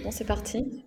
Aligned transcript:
C'est 0.00 0.04
bon, 0.04 0.10
c'est 0.12 0.24
parti? 0.24 0.84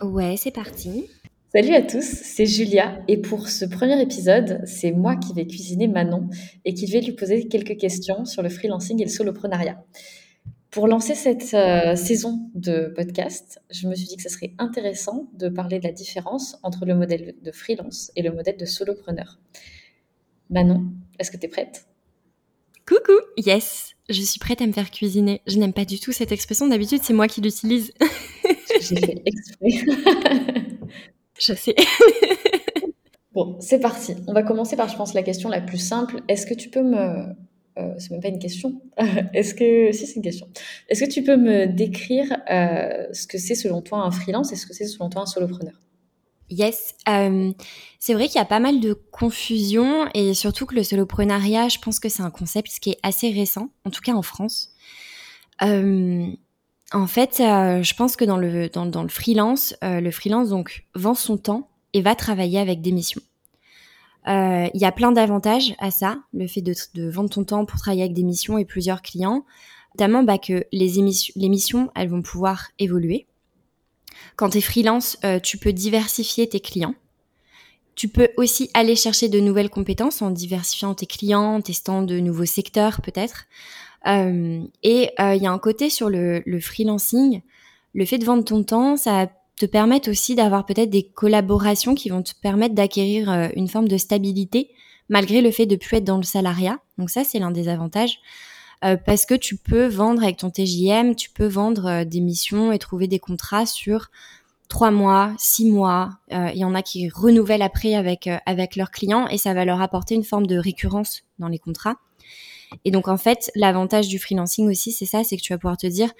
Ouais, 0.00 0.36
c'est 0.38 0.50
parti. 0.50 1.10
Salut 1.54 1.74
à 1.74 1.82
tous, 1.82 2.02
c'est 2.02 2.46
Julia 2.46 2.98
et 3.08 3.18
pour 3.18 3.48
ce 3.48 3.66
premier 3.66 4.00
épisode, 4.00 4.62
c'est 4.64 4.90
moi 4.90 5.16
qui 5.16 5.34
vais 5.34 5.46
cuisiner 5.46 5.86
Manon 5.86 6.30
et 6.64 6.72
qui 6.72 6.86
vais 6.86 7.02
lui 7.02 7.12
poser 7.12 7.46
quelques 7.46 7.76
questions 7.76 8.24
sur 8.24 8.42
le 8.42 8.48
freelancing 8.48 9.02
et 9.02 9.04
le 9.04 9.10
soloprenariat. 9.10 9.84
Pour 10.70 10.88
lancer 10.88 11.14
cette 11.14 11.52
euh, 11.52 11.94
saison 11.94 12.48
de 12.54 12.90
podcast, 12.96 13.60
je 13.70 13.86
me 13.86 13.94
suis 13.94 14.06
dit 14.06 14.16
que 14.16 14.22
ce 14.22 14.30
serait 14.30 14.54
intéressant 14.58 15.28
de 15.34 15.50
parler 15.50 15.78
de 15.78 15.84
la 15.84 15.92
différence 15.92 16.56
entre 16.62 16.86
le 16.86 16.94
modèle 16.94 17.34
de 17.42 17.52
freelance 17.52 18.12
et 18.16 18.22
le 18.22 18.32
modèle 18.32 18.56
de 18.56 18.64
solopreneur. 18.64 19.40
Manon, 20.48 20.86
est-ce 21.18 21.30
que 21.30 21.36
tu 21.36 21.44
es 21.44 21.50
prête? 21.50 21.84
Coucou, 22.88 23.12
yes, 23.36 23.94
je 24.08 24.20
suis 24.20 24.38
prête 24.38 24.60
à 24.60 24.66
me 24.66 24.72
faire 24.72 24.90
cuisiner. 24.90 25.40
Je 25.46 25.58
n'aime 25.58 25.72
pas 25.72 25.84
du 25.84 26.00
tout 26.00 26.12
cette 26.12 26.32
expression, 26.32 26.66
d'habitude 26.66 27.00
c'est 27.02 27.12
moi 27.12 27.28
qui 27.28 27.42
l'utilise. 27.42 27.92
J'ai 28.80 28.96
fait 28.96 29.22
exprès. 29.26 29.70
je 31.38 31.52
sais. 31.54 31.74
bon, 33.32 33.56
c'est 33.60 33.80
parti. 33.80 34.14
On 34.26 34.32
va 34.32 34.42
commencer 34.42 34.76
par, 34.76 34.88
je 34.88 34.96
pense, 34.96 35.14
la 35.14 35.22
question 35.22 35.48
la 35.48 35.60
plus 35.60 35.78
simple. 35.78 36.22
Est-ce 36.28 36.46
que 36.46 36.54
tu 36.54 36.70
peux 36.70 36.82
me... 36.82 37.26
Euh, 37.76 37.92
c'est 37.98 38.12
même 38.12 38.20
pas 38.20 38.28
une 38.28 38.38
question. 38.38 38.80
Est-ce 39.34 39.54
que... 39.54 39.92
Si, 39.92 40.06
c'est 40.06 40.16
une 40.16 40.22
question. 40.22 40.48
Est-ce 40.88 41.04
que 41.04 41.10
tu 41.10 41.22
peux 41.22 41.36
me 41.36 41.66
décrire 41.66 42.26
euh, 42.50 43.06
ce 43.12 43.26
que 43.26 43.38
c'est 43.38 43.56
selon 43.56 43.82
toi 43.82 43.98
un 43.98 44.10
freelance 44.10 44.52
et 44.52 44.56
ce 44.56 44.66
que 44.66 44.74
c'est 44.74 44.86
selon 44.86 45.08
toi 45.08 45.22
un 45.22 45.26
solopreneur? 45.26 45.74
Yes, 46.50 46.94
euh, 47.08 47.52
c'est 47.98 48.12
vrai 48.12 48.28
qu'il 48.28 48.36
y 48.36 48.42
a 48.42 48.44
pas 48.44 48.60
mal 48.60 48.80
de 48.80 48.92
confusion 48.92 50.08
et 50.12 50.34
surtout 50.34 50.66
que 50.66 50.74
le 50.74 50.82
soloprenariat, 50.82 51.68
je 51.68 51.78
pense 51.78 51.98
que 51.98 52.08
c'est 52.08 52.22
un 52.22 52.30
concept 52.30 52.78
qui 52.80 52.90
est 52.90 52.98
assez 53.02 53.30
récent, 53.30 53.70
en 53.84 53.90
tout 53.90 54.02
cas 54.02 54.12
en 54.12 54.22
France. 54.22 54.70
Euh, 55.62 56.26
en 56.92 57.06
fait, 57.06 57.40
euh, 57.40 57.82
je 57.82 57.94
pense 57.94 58.16
que 58.16 58.24
dans 58.24 58.36
le, 58.36 58.68
dans, 58.68 59.02
le 59.02 59.08
freelance, 59.08 59.74
euh, 59.82 60.00
le 60.00 60.10
freelance 60.10 60.50
donc 60.50 60.84
vend 60.94 61.14
son 61.14 61.36
temps 61.36 61.70
et 61.92 62.02
va 62.02 62.14
travailler 62.14 62.58
avec 62.58 62.82
des 62.82 62.92
missions. 62.92 63.22
Euh, 64.28 64.68
il 64.72 64.80
y 64.80 64.84
a 64.84 64.92
plein 64.92 65.12
d'avantages 65.12 65.74
à 65.78 65.90
ça, 65.90 66.18
le 66.32 66.46
fait 66.46 66.62
de, 66.62 66.74
de, 66.94 67.10
vendre 67.10 67.30
ton 67.30 67.44
temps 67.44 67.64
pour 67.64 67.78
travailler 67.78 68.02
avec 68.02 68.14
des 68.14 68.22
missions 68.22 68.58
et 68.58 68.64
plusieurs 68.64 69.02
clients, 69.02 69.44
notamment 69.94 70.22
bah, 70.22 70.38
que 70.38 70.64
les, 70.72 70.92
les 71.36 71.48
missions, 71.48 71.90
elles 71.94 72.08
vont 72.08 72.22
pouvoir 72.22 72.68
évoluer. 72.78 73.26
Quand 74.36 74.50
tu 74.50 74.58
es 74.58 74.60
freelance, 74.60 75.18
tu 75.42 75.58
peux 75.58 75.72
diversifier 75.72 76.48
tes 76.48 76.60
clients. 76.60 76.94
Tu 77.94 78.08
peux 78.08 78.30
aussi 78.36 78.70
aller 78.74 78.96
chercher 78.96 79.28
de 79.28 79.38
nouvelles 79.38 79.70
compétences 79.70 80.22
en 80.22 80.30
diversifiant 80.30 80.94
tes 80.94 81.06
clients, 81.06 81.56
en 81.56 81.60
testant 81.60 82.02
de 82.02 82.18
nouveaux 82.18 82.44
secteurs 82.44 83.00
peut-être. 83.02 83.44
Euh, 84.06 84.62
et 84.82 85.10
il 85.18 85.24
euh, 85.24 85.34
y 85.34 85.46
a 85.46 85.50
un 85.50 85.58
côté 85.58 85.90
sur 85.90 86.10
le, 86.10 86.42
le, 86.44 86.60
freelancing, 86.60 87.40
le 87.94 88.04
fait 88.04 88.18
de 88.18 88.24
vendre 88.24 88.44
ton 88.44 88.62
temps, 88.62 88.96
ça 88.96 89.28
te 89.56 89.66
permet 89.66 90.08
aussi 90.08 90.34
d'avoir 90.34 90.66
peut-être 90.66 90.90
des 90.90 91.04
collaborations 91.04 91.94
qui 91.94 92.10
vont 92.10 92.22
te 92.22 92.32
permettre 92.40 92.74
d'acquérir 92.74 93.30
euh, 93.30 93.48
une 93.54 93.68
forme 93.68 93.88
de 93.88 93.96
stabilité 93.96 94.70
malgré 95.08 95.40
le 95.40 95.50
fait 95.50 95.66
de 95.66 95.76
plus 95.76 95.98
être 95.98 96.04
dans 96.04 96.16
le 96.16 96.22
salariat. 96.22 96.80
Donc 96.98 97.10
ça, 97.10 97.24
c'est 97.24 97.38
l'un 97.38 97.50
des 97.50 97.68
avantages. 97.68 98.18
Euh, 98.84 98.96
parce 98.96 99.26
que 99.26 99.34
tu 99.34 99.56
peux 99.56 99.86
vendre 99.86 100.22
avec 100.22 100.38
ton 100.38 100.50
TJM, 100.50 101.14
tu 101.14 101.30
peux 101.30 101.46
vendre 101.46 102.04
des 102.04 102.20
missions 102.20 102.72
et 102.72 102.78
trouver 102.78 103.06
des 103.06 103.18
contrats 103.18 103.66
sur 103.66 104.10
trois 104.68 104.90
mois, 104.90 105.32
six 105.38 105.70
mois. 105.70 106.10
Il 106.30 106.56
y 106.56 106.64
en 106.64 106.74
a 106.74 106.82
qui 106.82 107.08
renouvellent 107.08 107.62
après 107.62 107.94
avec 107.94 108.28
avec 108.46 108.76
leurs 108.76 108.90
clients 108.90 109.28
et 109.28 109.38
ça 109.38 109.54
va 109.54 109.64
leur 109.64 109.80
apporter 109.80 110.14
une 110.14 110.24
forme 110.24 110.46
de 110.46 110.58
récurrence 110.58 111.22
dans 111.38 111.48
les 111.48 111.58
contrats. 111.58 111.96
Et 112.84 112.90
donc 112.90 113.08
en 113.08 113.16
fait, 113.16 113.50
l'avantage 113.54 114.08
du 114.08 114.18
freelancing 114.18 114.68
aussi, 114.68 114.92
c'est 114.92 115.06
ça, 115.06 115.24
c'est 115.24 115.36
que 115.36 115.42
tu 115.42 115.52
vas 115.52 115.58
pouvoir 115.58 115.76
te 115.76 115.86
dire, 115.86 116.10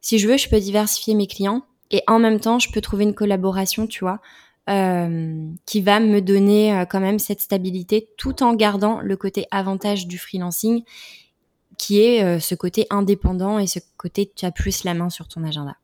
si 0.00 0.18
je 0.18 0.28
veux, 0.28 0.36
je 0.36 0.48
peux 0.48 0.60
diversifier 0.60 1.14
mes 1.14 1.26
clients 1.26 1.62
et 1.90 2.02
en 2.06 2.18
même 2.18 2.40
temps, 2.40 2.58
je 2.58 2.70
peux 2.70 2.80
trouver 2.80 3.04
une 3.04 3.14
collaboration, 3.14 3.86
tu 3.86 4.00
vois, 4.00 4.20
euh, 4.70 5.48
qui 5.66 5.80
va 5.80 5.98
me 5.98 6.20
donner 6.20 6.72
euh, 6.72 6.84
quand 6.84 7.00
même 7.00 7.18
cette 7.18 7.40
stabilité 7.40 8.08
tout 8.16 8.44
en 8.44 8.54
gardant 8.54 9.00
le 9.00 9.16
côté 9.16 9.46
avantage 9.50 10.06
du 10.06 10.18
freelancing 10.18 10.84
qui 11.78 12.00
est 12.00 12.22
euh, 12.22 12.38
ce 12.38 12.54
côté 12.54 12.86
indépendant 12.90 13.58
et 13.58 13.66
ce 13.66 13.80
côté 13.96 14.30
tu 14.34 14.46
as 14.46 14.52
plus 14.52 14.84
la 14.84 14.94
main 14.94 15.10
sur 15.10 15.26
ton 15.26 15.42
agenda. 15.42 15.76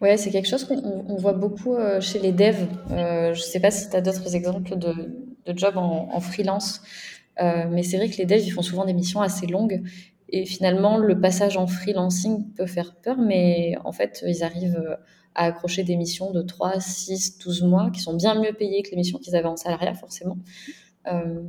Ouais, 0.00 0.16
c'est 0.16 0.30
quelque 0.30 0.48
chose 0.48 0.64
qu'on 0.64 1.16
voit 1.16 1.32
beaucoup 1.32 1.76
chez 2.00 2.20
les 2.20 2.32
devs. 2.32 2.68
Je 2.88 3.30
ne 3.30 3.34
sais 3.34 3.60
pas 3.60 3.70
si 3.70 3.90
tu 3.90 3.96
as 3.96 4.00
d'autres 4.00 4.34
exemples 4.34 4.78
de, 4.78 4.94
de 5.44 5.58
jobs 5.58 5.76
en, 5.76 6.08
en 6.10 6.20
freelance, 6.20 6.80
mais 7.40 7.82
c'est 7.82 7.96
vrai 7.96 8.10
que 8.10 8.16
les 8.18 8.26
devs, 8.26 8.44
ils 8.44 8.50
font 8.50 8.62
souvent 8.62 8.84
des 8.84 8.92
missions 8.92 9.20
assez 9.22 9.46
longues. 9.46 9.82
Et 10.28 10.44
finalement, 10.44 10.98
le 10.98 11.20
passage 11.20 11.56
en 11.56 11.66
freelancing 11.66 12.52
peut 12.52 12.66
faire 12.66 12.94
peur, 12.94 13.16
mais 13.18 13.74
en 13.84 13.92
fait, 13.92 14.22
ils 14.26 14.44
arrivent 14.44 14.98
à 15.34 15.46
accrocher 15.46 15.84
des 15.84 15.96
missions 15.96 16.32
de 16.32 16.42
3, 16.42 16.80
6, 16.80 17.38
12 17.38 17.62
mois 17.62 17.90
qui 17.90 18.00
sont 18.00 18.14
bien 18.14 18.34
mieux 18.40 18.52
payées 18.52 18.82
que 18.82 18.90
les 18.90 18.96
missions 18.96 19.18
qu'ils 19.18 19.36
avaient 19.36 19.48
en 19.48 19.56
salariat, 19.56 19.94
forcément. 19.94 20.38
Euh, 21.06 21.42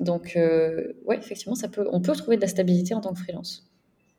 donc, 0.00 0.34
euh, 0.36 0.92
ouais, 1.04 1.18
effectivement, 1.18 1.54
ça 1.54 1.68
peut, 1.68 1.86
on 1.92 2.00
peut 2.00 2.14
trouver 2.14 2.36
de 2.36 2.42
la 2.42 2.48
stabilité 2.48 2.94
en 2.94 3.00
tant 3.00 3.12
que 3.12 3.20
freelance. 3.20 3.66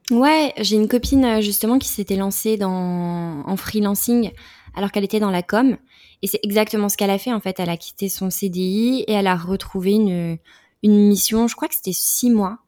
Ouais, 0.10 0.54
j'ai 0.58 0.76
une 0.76 0.88
copine 0.88 1.26
euh, 1.26 1.42
justement 1.42 1.80
qui 1.80 1.88
s'était 1.88 2.16
lancée 2.16 2.58
dans, 2.58 3.44
en 3.46 3.56
freelancing 3.56 4.32
alors 4.76 4.92
qu'elle 4.92 5.04
était 5.04 5.20
dans 5.20 5.32
la 5.32 5.44
com. 5.44 5.78
Et 6.22 6.28
c'est 6.28 6.40
exactement 6.44 6.90
ce 6.90 6.98
qu'elle 6.98 7.10
a 7.10 7.18
fait 7.18 7.34
en 7.34 7.40
fait. 7.40 7.60
Elle 7.60 7.70
a 7.70 7.78
quitté 7.78 8.10
son 8.10 8.30
CDI 8.30 9.04
et 9.08 9.14
elle 9.14 9.28
a 9.28 9.36
retrouvé 9.36 9.94
une, 9.94 10.38
une 10.84 11.08
mission, 11.08 11.48
je 11.48 11.56
crois 11.56 11.68
que 11.68 11.76
c'était 11.76 11.94
six 11.94 12.30
mois, 12.30 12.60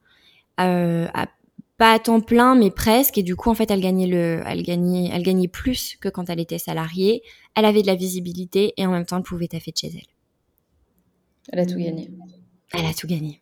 euh, 0.60 1.08
à, 1.14 1.28
pas 1.78 1.94
à 1.94 2.00
temps 2.00 2.22
plein 2.22 2.56
mais 2.56 2.72
presque. 2.72 3.18
Et 3.18 3.24
du 3.24 3.36
coup 3.36 3.50
en 3.50 3.56
fait 3.56 3.72
elle 3.72 3.82
gagnait 3.82 4.08
le, 4.08 4.44
elle 4.46 4.64
gagnait, 4.64 5.10
elle 5.12 5.24
gagnait 5.24 5.48
plus 5.48 5.98
que 6.00 6.10
quand 6.10 6.30
elle 6.30 6.40
était 6.40 6.60
salariée. 6.60 7.24
Elle 7.56 7.66
avait 7.66 7.82
de 7.82 7.88
la 7.88 7.96
visibilité 7.96 8.74
et 8.78 8.86
en 8.86 8.92
même 8.92 9.06
temps 9.06 9.18
elle 9.18 9.24
pouvait 9.24 9.48
taffer 9.48 9.72
de 9.72 9.78
chez 9.78 9.88
elle. 9.88 10.08
Elle 11.52 11.60
a 11.60 11.66
tout 11.66 11.78
gagné. 11.78 12.10
Elle 12.74 12.86
a 12.86 12.94
tout 12.94 13.08
gagné. 13.08 13.42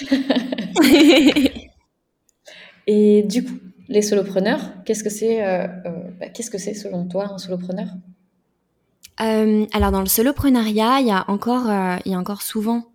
Et 2.86 3.22
du 3.22 3.44
coup, 3.44 3.58
les 3.88 4.02
solopreneurs, 4.02 4.60
qu'est-ce 4.84 5.02
que 5.02 5.10
c'est 5.10 5.42
euh, 5.44 5.66
euh, 5.86 6.10
bah, 6.20 6.28
Qu'est-ce 6.28 6.50
que 6.50 6.58
c'est 6.58 6.74
selon 6.74 7.06
toi 7.06 7.32
un 7.32 7.38
solopreneur? 7.38 7.88
Euh, 9.20 9.66
Alors 9.72 9.90
dans 9.92 10.00
le 10.00 10.06
soloprenariat, 10.06 11.00
il 11.00 11.06
y 11.06 11.10
a 11.10 11.24
encore, 11.28 11.68
euh, 11.68 11.96
il 12.04 12.12
y 12.12 12.14
a 12.14 12.18
encore 12.18 12.42
souvent 12.42 12.86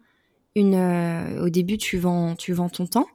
Euh, 0.59 1.45
au 1.45 1.49
début, 1.49 1.77
tu 1.77 1.97
vends, 1.97 2.35
tu 2.35 2.53
vends 2.53 2.69
ton 2.69 2.85
temps. 2.85 3.07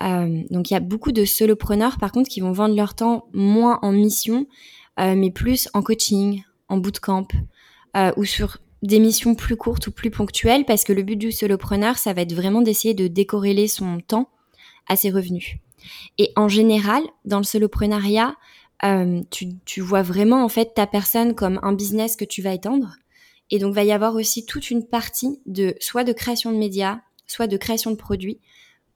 donc 0.00 0.70
il 0.70 0.74
y 0.74 0.76
a 0.76 0.80
beaucoup 0.80 1.12
de 1.12 1.24
solopreneurs, 1.24 1.98
par 1.98 2.12
contre, 2.12 2.28
qui 2.28 2.40
vont 2.40 2.52
vendre 2.52 2.74
leur 2.74 2.94
temps 2.94 3.26
moins 3.32 3.78
en 3.82 3.92
mission, 3.92 4.46
mais 4.98 5.30
plus 5.30 5.68
en 5.74 5.82
coaching, 5.82 6.42
en 6.68 6.78
bootcamp 6.78 7.28
ou 8.16 8.24
sur 8.24 8.58
des 8.82 8.98
missions 8.98 9.34
plus 9.34 9.56
courtes 9.56 9.86
ou 9.88 9.92
plus 9.92 10.10
ponctuelles 10.10 10.64
parce 10.64 10.84
que 10.84 10.92
le 10.92 11.02
but 11.02 11.16
du 11.16 11.32
solopreneur, 11.32 11.98
ça 11.98 12.12
va 12.12 12.22
être 12.22 12.32
vraiment 12.32 12.62
d'essayer 12.62 12.94
de 12.94 13.08
décorréler 13.08 13.68
son 13.68 14.00
temps 14.00 14.30
à 14.88 14.96
ses 14.96 15.10
revenus. 15.10 15.56
Et 16.18 16.32
en 16.36 16.48
général, 16.48 17.02
dans 17.24 17.38
le 17.38 17.44
soloprenariat, 17.44 18.34
euh, 18.84 19.20
tu, 19.30 19.80
vois 19.80 20.02
vraiment 20.02 20.42
en 20.44 20.48
fait 20.48 20.74
ta 20.74 20.86
personne 20.86 21.34
comme 21.34 21.60
un 21.62 21.72
business 21.72 22.16
que 22.16 22.24
tu 22.24 22.42
vas 22.42 22.54
étendre. 22.54 22.96
Et 23.50 23.58
donc, 23.58 23.74
va 23.74 23.84
y 23.84 23.92
avoir 23.92 24.14
aussi 24.14 24.46
toute 24.46 24.70
une 24.70 24.86
partie 24.86 25.40
de 25.46 25.74
soit 25.80 26.04
de 26.04 26.12
création 26.12 26.52
de 26.52 26.56
médias, 26.56 27.00
soit 27.26 27.46
de 27.46 27.56
création 27.56 27.90
de 27.90 27.96
produits 27.96 28.40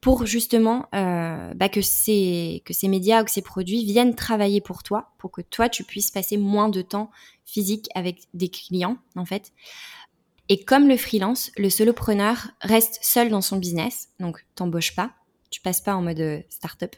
pour 0.04 0.26
justement 0.26 0.87
euh, 0.94 1.54
bah, 1.54 1.70
que, 1.70 1.81
ces, 1.81 2.62
que 2.66 2.75
ces 2.75 2.88
médias 2.88 3.22
ou 3.22 3.25
que 3.25 3.31
ces 3.31 3.41
produits 3.41 3.87
viennent 3.87 4.15
travailler 4.15 4.60
pour 4.60 4.82
toi, 4.82 5.12
pour 5.16 5.31
que 5.31 5.41
toi, 5.41 5.70
tu 5.70 5.82
puisses 5.82 6.10
passer 6.10 6.37
moins 6.37 6.69
de 6.69 6.82
temps 6.82 7.10
physique 7.47 7.88
avec 7.94 8.19
des 8.34 8.48
clients, 8.50 8.98
en 9.16 9.25
fait. 9.25 9.53
Et 10.50 10.62
comme 10.62 10.88
le 10.88 10.98
freelance, 10.98 11.50
le 11.56 11.71
solopreneur 11.71 12.48
reste 12.60 12.98
seul 13.00 13.31
dans 13.31 13.41
son 13.41 13.56
business, 13.56 14.10
donc 14.21 14.44
t'embauches 14.54 14.94
pas, 14.94 15.12
tu 15.48 15.62
passes 15.62 15.81
pas 15.81 15.94
en 15.94 16.03
mode 16.03 16.21
euh, 16.21 16.41
startup, 16.50 16.94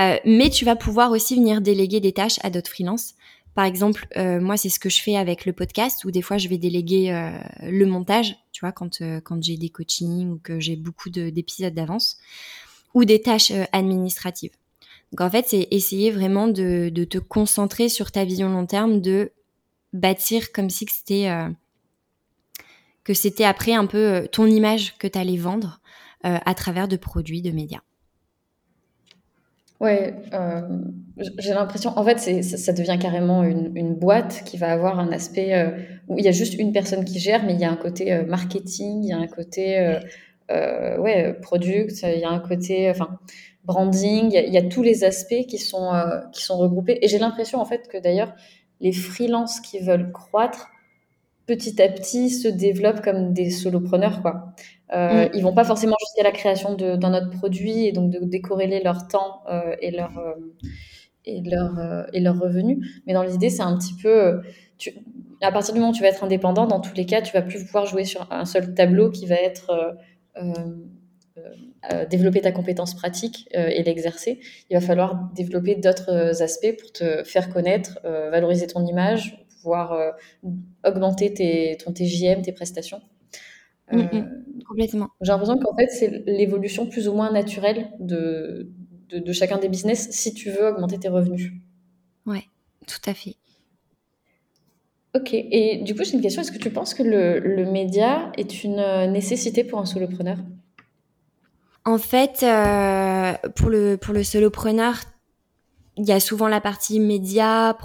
euh, 0.00 0.16
mais 0.24 0.48
tu 0.48 0.64
vas 0.64 0.74
pouvoir 0.74 1.10
aussi 1.10 1.34
venir 1.34 1.60
déléguer 1.60 2.00
des 2.00 2.12
tâches 2.12 2.38
à 2.42 2.48
d'autres 2.48 2.70
freelances. 2.70 3.12
Par 3.54 3.66
exemple, 3.66 4.06
euh, 4.16 4.40
moi, 4.40 4.56
c'est 4.56 4.70
ce 4.70 4.78
que 4.78 4.88
je 4.88 5.02
fais 5.02 5.16
avec 5.16 5.44
le 5.44 5.52
podcast, 5.52 6.04
où 6.04 6.10
des 6.10 6.22
fois, 6.22 6.38
je 6.38 6.48
vais 6.48 6.56
déléguer 6.56 7.12
euh, 7.12 7.30
le 7.62 7.84
montage, 7.84 8.36
tu 8.52 8.60
vois, 8.60 8.72
quand, 8.72 9.02
euh, 9.02 9.20
quand 9.20 9.42
j'ai 9.42 9.58
des 9.58 9.68
coachings 9.68 10.30
ou 10.30 10.40
que 10.42 10.58
j'ai 10.58 10.76
beaucoup 10.76 11.10
d'épisodes 11.10 11.74
d'avance, 11.74 12.16
ou 12.94 13.04
des 13.04 13.20
tâches 13.20 13.52
administratives. 13.72 14.52
Donc, 15.12 15.20
en 15.20 15.30
fait, 15.30 15.46
c'est 15.48 15.68
essayer 15.70 16.10
vraiment 16.10 16.48
de, 16.48 16.88
de, 16.88 17.04
te 17.04 17.18
concentrer 17.18 17.90
sur 17.90 18.10
ta 18.10 18.24
vision 18.24 18.48
long 18.48 18.66
terme, 18.66 19.00
de 19.00 19.32
bâtir 19.92 20.52
comme 20.52 20.70
si 20.70 20.86
c'était 20.90 21.30
que 23.04 23.12
c'était 23.12 23.44
après 23.44 23.74
un 23.74 23.84
peu 23.84 24.26
ton 24.32 24.46
image 24.46 24.96
que 24.96 25.06
tu 25.06 25.18
allais 25.18 25.36
vendre 25.36 25.80
à 26.22 26.54
travers 26.54 26.88
de 26.88 26.96
produits, 26.96 27.42
de 27.42 27.50
médias. 27.50 27.82
Ouais, 29.82 30.14
euh, 30.32 30.60
j'ai 31.38 31.54
l'impression, 31.54 31.92
en 31.98 32.04
fait, 32.04 32.18
ça 32.44 32.72
devient 32.72 32.98
carrément 33.00 33.42
une, 33.42 33.94
boîte 33.96 34.44
qui 34.46 34.56
va 34.56 34.70
avoir 34.70 35.00
un 35.00 35.10
aspect 35.10 35.54
euh, 35.54 35.70
où 36.06 36.20
il 36.20 36.24
y 36.24 36.28
a 36.28 36.32
juste 36.32 36.54
une 36.54 36.72
personne 36.72 37.04
qui 37.04 37.18
gère, 37.18 37.44
mais 37.44 37.54
il 37.54 37.58
y 37.58 37.64
a 37.64 37.70
un 37.72 37.76
côté 37.76 38.12
euh, 38.12 38.24
marketing, 38.24 39.02
il 39.02 39.08
y 39.08 39.12
a 39.12 39.18
un 39.18 39.26
côté 39.26 39.98
ouais, 40.48 41.36
product, 41.42 42.00
il 42.04 42.20
y 42.20 42.24
a 42.24 42.30
un 42.30 42.38
côté, 42.38 42.90
enfin, 42.90 43.18
branding, 43.64 44.30
il 44.32 44.54
y, 44.54 44.58
a 44.58 44.62
tous 44.62 44.84
les 44.84 45.02
aspects 45.02 45.46
qui 45.48 45.58
sont, 45.58 45.90
qui 46.32 46.44
sont 46.44 46.58
regroupés. 46.58 46.98
Et 47.02 47.08
j'ai 47.08 47.18
l'impression 47.18 47.60
en 47.60 47.64
fait 47.64 47.88
que 47.88 47.98
d'ailleurs, 47.98 48.34
les 48.80 48.92
freelances 48.92 49.58
qui 49.60 49.80
veulent 49.80 50.12
croître, 50.12 50.68
petit 51.46 51.80
à 51.82 51.88
petit 51.88 52.30
se 52.30 52.48
développent 52.48 53.02
comme 53.02 53.32
des 53.32 53.50
solopreneurs. 53.50 54.22
Quoi. 54.22 54.54
Euh, 54.94 55.26
mm. 55.26 55.30
Ils 55.34 55.42
vont 55.42 55.54
pas 55.54 55.64
forcément 55.64 55.96
jusqu'à 56.00 56.22
la 56.22 56.32
création 56.32 56.74
d'un 56.74 57.14
autre 57.14 57.30
produit 57.30 57.86
et 57.86 57.92
donc 57.92 58.10
de 58.10 58.20
décorréler 58.20 58.82
leur 58.82 59.08
temps 59.08 59.42
euh, 59.50 59.74
et 59.80 59.90
leur 59.90 60.18
euh, 60.18 60.34
et 61.24 61.40
leur 61.42 61.78
euh, 61.78 62.04
et 62.12 62.20
leurs 62.20 62.38
revenus. 62.38 62.78
Mais 63.06 63.14
dans 63.14 63.22
l'idée, 63.22 63.50
c'est 63.50 63.62
un 63.62 63.76
petit 63.76 63.94
peu 63.94 64.40
tu, 64.78 64.92
à 65.40 65.50
partir 65.50 65.74
du 65.74 65.80
moment 65.80 65.92
où 65.92 65.94
tu 65.94 66.02
vas 66.02 66.08
être 66.08 66.24
indépendant, 66.24 66.66
dans 66.66 66.80
tous 66.80 66.94
les 66.94 67.06
cas, 67.06 67.22
tu 67.22 67.32
vas 67.32 67.42
plus 67.42 67.64
pouvoir 67.64 67.86
jouer 67.86 68.04
sur 68.04 68.30
un 68.30 68.44
seul 68.44 68.74
tableau 68.74 69.10
qui 69.10 69.26
va 69.26 69.36
être 69.36 69.96
développer 72.10 72.40
ta 72.40 72.52
compétence 72.52 72.94
pratique 72.94 73.48
et 73.52 73.82
l'exercer. 73.82 74.38
Il 74.70 74.74
va 74.74 74.80
falloir 74.80 75.30
développer 75.34 75.74
d'autres 75.74 76.42
aspects 76.42 76.76
pour 76.78 76.92
te 76.92 77.24
faire 77.24 77.48
connaître, 77.48 77.98
valoriser 78.04 78.68
ton 78.68 78.86
image, 78.86 79.41
pouvoir 79.62 79.92
euh, 79.92 80.10
augmenter 80.84 81.32
tes, 81.32 81.76
ton 81.82 81.92
TJM, 81.92 82.42
tes 82.42 82.52
prestations. 82.52 83.00
Mm, 83.90 83.98
mm. 83.98 84.08
Euh, 84.14 84.22
complètement. 84.68 85.08
J'ai 85.20 85.32
l'impression 85.32 85.58
qu'en 85.58 85.76
fait, 85.76 85.88
c'est 85.88 86.24
l'évolution 86.26 86.86
plus 86.86 87.08
ou 87.08 87.14
moins 87.14 87.30
naturelle 87.30 87.92
de, 88.00 88.70
de, 89.10 89.32
chacun 89.32 89.58
des 89.58 89.68
business 89.68 90.10
si 90.10 90.34
tu 90.34 90.50
veux 90.50 90.68
augmenter 90.68 90.98
tes 90.98 91.08
revenus. 91.08 91.52
Ouais, 92.26 92.44
tout 92.86 93.10
à 93.10 93.14
fait. 93.14 93.36
Ok, 95.14 95.34
et 95.34 95.82
du 95.84 95.94
coup, 95.94 96.04
j'ai 96.04 96.14
une 96.14 96.22
question. 96.22 96.40
Est-ce 96.40 96.52
que 96.52 96.58
tu 96.58 96.70
penses 96.70 96.94
que 96.94 97.02
le, 97.02 97.38
le, 97.38 97.70
média 97.70 98.32
est 98.38 98.64
une 98.64 98.78
euh, 98.78 99.06
nécessité 99.06 99.62
pour 99.62 99.78
un 99.78 99.84
solopreneur? 99.84 100.38
En 101.84 101.98
fait, 101.98 102.46
pour, 103.56 103.68
le, 103.68 103.96
pour 103.96 104.14
le 104.14 104.22
solopreneur, 104.22 105.00
il 105.96 106.06
y 106.06 106.12
a 106.12 106.20
souvent 106.20 106.48
la 106.48 106.60
partie 106.60 107.00
média, 107.00 107.76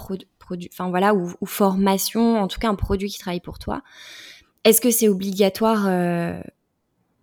enfin 0.72 0.90
voilà, 0.90 1.14
ou, 1.14 1.34
formation, 1.44 2.40
en 2.40 2.48
tout 2.48 2.58
cas 2.58 2.68
un 2.68 2.74
produit 2.74 3.08
qui 3.08 3.18
travaille 3.18 3.40
pour 3.40 3.58
toi. 3.58 3.82
Est-ce 4.64 4.80
que 4.80 4.90
c'est 4.90 5.08
obligatoire 5.08 5.84
euh, 5.86 6.40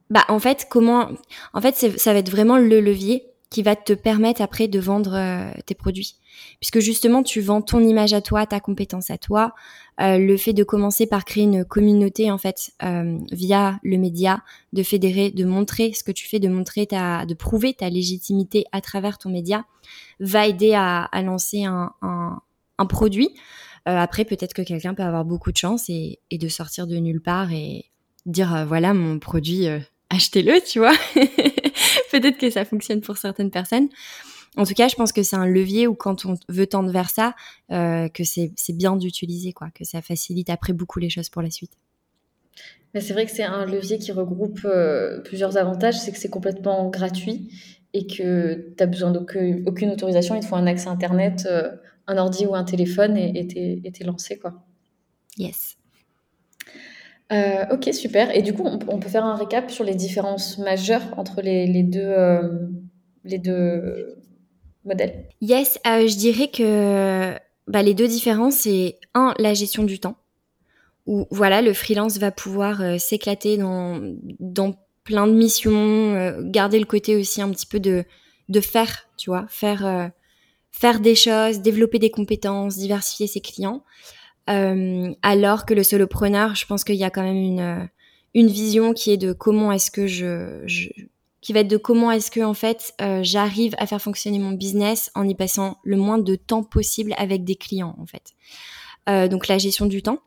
Bah 0.09 0.25
en 0.29 0.39
fait, 0.39 0.67
comment 0.69 1.09
En 1.53 1.61
fait, 1.61 1.75
ça 1.97 2.13
va 2.13 2.19
être 2.19 2.31
vraiment 2.31 2.57
le 2.57 2.79
levier 2.79 3.27
qui 3.51 3.61
va 3.61 3.75
te 3.75 3.93
permettre 3.93 4.41
après 4.41 4.67
de 4.67 4.79
vendre 4.79 5.13
euh, 5.15 5.51
tes 5.65 5.75
produits. 5.75 6.15
Puisque 6.59 6.79
justement, 6.79 7.23
tu 7.23 7.39
vends 7.39 7.61
ton 7.61 7.79
image 7.79 8.13
à 8.13 8.21
toi, 8.21 8.45
ta 8.45 8.59
compétence 8.59 9.09
à 9.09 9.17
toi. 9.17 9.53
Euh, 10.01 10.17
le 10.17 10.35
fait 10.35 10.51
de 10.51 10.63
commencer 10.63 11.07
par 11.07 11.23
créer 11.23 11.43
une 11.43 11.63
communauté, 11.63 12.29
en 12.31 12.37
fait, 12.37 12.71
via 13.31 13.79
le 13.83 13.97
média, 13.97 14.41
de 14.73 14.83
fédérer, 14.83 15.31
de 15.31 15.45
montrer 15.45 15.93
ce 15.93 16.03
que 16.03 16.11
tu 16.11 16.27
fais, 16.27 16.39
de 16.39 16.49
montrer 16.49 16.87
ta, 16.87 17.25
de 17.25 17.33
prouver 17.33 17.73
ta 17.73 17.89
légitimité 17.89 18.65
à 18.73 18.81
travers 18.81 19.17
ton 19.17 19.29
média, 19.29 19.65
va 20.19 20.47
aider 20.47 20.73
à, 20.73 21.09
lancer 21.21 21.63
un, 21.63 21.93
un 22.77 22.85
produit. 22.85 23.29
Euh, 23.87 23.97
après, 23.97 24.25
peut-être 24.25 24.53
que 24.53 24.63
quelqu'un 24.63 24.93
peut 24.93 25.03
avoir 25.03 25.25
beaucoup 25.25 25.51
de 25.51 25.57
chance 25.57 25.89
et, 25.89 26.19
de 26.31 26.47
sortir 26.47 26.87
de 26.87 26.95
nulle 26.95 27.21
part 27.21 27.51
et 27.51 27.85
dire 28.25 28.55
euh, 28.55 28.65
voilà 28.65 28.93
mon 28.93 29.19
produit, 29.19 29.67
euh, 29.67 29.79
achetez-le, 30.09 30.59
tu 30.65 30.79
vois. 30.79 30.95
peut-être 32.11 32.37
que 32.37 32.49
ça 32.49 32.65
fonctionne 32.65 33.01
pour 33.01 33.17
certaines 33.17 33.51
personnes. 33.51 33.89
En 34.57 34.65
tout 34.65 34.73
cas, 34.73 34.87
je 34.87 34.95
pense 34.95 35.11
que 35.11 35.21
c'est 35.21 35.35
un 35.35 35.45
levier 35.45 35.85
où 35.85 35.95
quand 35.95 36.25
on 36.25 36.35
veut 36.47 36.65
tendre 36.65 36.89
vers 36.89 37.09
ça, 37.09 37.35
que 37.69 38.23
c'est 38.23 38.53
bien 38.69 38.95
d'utiliser, 38.95 39.51
quoi, 39.51 39.67
que 39.75 39.83
ça 39.83 40.01
facilite 40.01 40.49
après 40.49 40.71
beaucoup 40.71 40.99
les 40.99 41.09
choses 41.09 41.27
pour 41.27 41.41
la 41.41 41.51
suite. 41.51 41.73
C'est 42.93 43.11
vrai 43.11 43.25
que 43.25 43.31
c'est 43.33 43.43
un 43.43 43.65
levier 43.65 43.97
qui 43.97 44.13
regroupe 44.13 44.65
plusieurs 45.25 45.57
avantages, 45.57 45.99
c'est 45.99 46.13
que 46.13 46.17
c'est 46.17 46.29
complètement 46.29 46.89
gratuit 46.89 47.51
et 47.91 48.07
que 48.07 48.53
tu 48.53 48.75
n'as 48.79 48.85
besoin 48.85 49.11
d'aucune 49.11 49.91
autorisation, 49.91 50.35
il 50.35 50.39
te 50.39 50.45
faut 50.45 50.55
un 50.55 50.67
accès 50.67 50.87
Internet 50.87 51.45
un 52.07 52.17
ordi 52.17 52.45
ou 52.45 52.55
un 52.55 52.63
téléphone 52.63 53.17
et 53.17 53.81
était 53.83 54.03
lancé. 54.03 54.37
Quoi. 54.37 54.53
Yes. 55.37 55.77
Euh, 57.31 57.65
ok, 57.71 57.93
super. 57.93 58.35
Et 58.35 58.41
du 58.41 58.53
coup, 58.53 58.63
on, 58.65 58.99
peut 58.99 59.09
faire 59.09 59.25
un 59.25 59.35
récap 59.35 59.71
sur 59.71 59.83
les 59.83 59.95
différences 59.95 60.57
majeures 60.57 61.01
entre 61.17 61.41
les, 61.41 61.83
deux, 61.83 61.99
euh, 62.01 62.67
les 63.23 63.39
deux 63.39 64.17
modèles? 64.83 65.25
Yes, 65.41 65.79
euh, 65.87 66.07
je 66.07 66.15
dirais 66.17 66.49
que 66.49 67.33
bah, 67.67 67.81
les 67.81 67.93
deux 67.93 68.07
différences, 68.07 68.55
c'est 68.55 68.99
un, 69.15 69.33
la 69.39 69.53
gestion 69.55 69.83
du 69.83 69.99
temps, 69.99 70.17
où 71.07 71.25
voilà, 71.31 71.61
le 71.61 71.73
freelance 71.73 72.17
va 72.19 72.31
pouvoir 72.31 72.99
s'éclater 72.99 73.57
dans, 73.57 73.99
dans 74.39 74.75
plein 75.03 75.25
de 75.25 75.33
missions, 75.33 76.41
garder 76.41 76.79
le 76.79 76.85
côté 76.85 77.15
aussi 77.15 77.41
un 77.41 77.49
petit 77.49 77.65
peu 77.65 77.79
de, 77.79 78.05
de 78.49 78.59
faire, 78.59 79.07
tu 79.17 79.31
vois, 79.31 79.45
faire 79.49 80.11
faire 80.77 80.99
des 80.99 81.15
choses, 81.15 81.61
développer 81.61 81.99
des 81.99 82.11
compétences, 82.11 82.75
diversifier 82.75 83.27
ses 83.27 83.39
clients. 83.39 83.83
Euh, 84.49 85.13
alors 85.21 85.65
que 85.65 85.73
le 85.73 85.83
solopreneur, 85.83 86.53
je 86.55 86.65
pense 86.65 86.83
qu'il 86.83 86.95
y 86.95 87.05
a 87.05 87.09
quand 87.09 87.23
même 87.23 87.37
une, 87.37 87.59
euh, 87.59 87.85
une 88.33 88.47
vision 88.47 88.93
qui 88.93 89.11
est 89.11 89.17
de 89.17 89.31
comment 89.31 89.71
est-ce 89.71 89.89
que 89.89 90.05
je, 90.05 90.61
je, 90.65 90.89
qui 91.39 91.53
va 91.53 91.61
être 91.61 91.69
de 91.69 91.77
comment 91.77 92.11
est-ce 92.11 92.29
que 92.29 92.41
en 92.41 92.53
fait 92.53 92.93
euh, 93.01 93.21
j'arrive 93.23 93.73
à 93.77 93.87
faire 93.87 94.01
fonctionner 94.01 94.37
mon 94.37 94.51
business 94.51 95.11
en 95.15 95.27
y 95.27 95.33
passant 95.33 95.77
le 95.83 95.95
moins 95.95 96.17
de 96.17 96.35
temps 96.35 96.63
possible 96.63 97.13
avec 97.17 97.45
des 97.45 97.55
clients 97.55 97.95
en 97.97 98.05
fait. 98.05 98.33
Donc 99.29 99.47
la 99.47 99.59
gestion 99.59 99.85
du 99.85 100.01
temps 100.01 100.17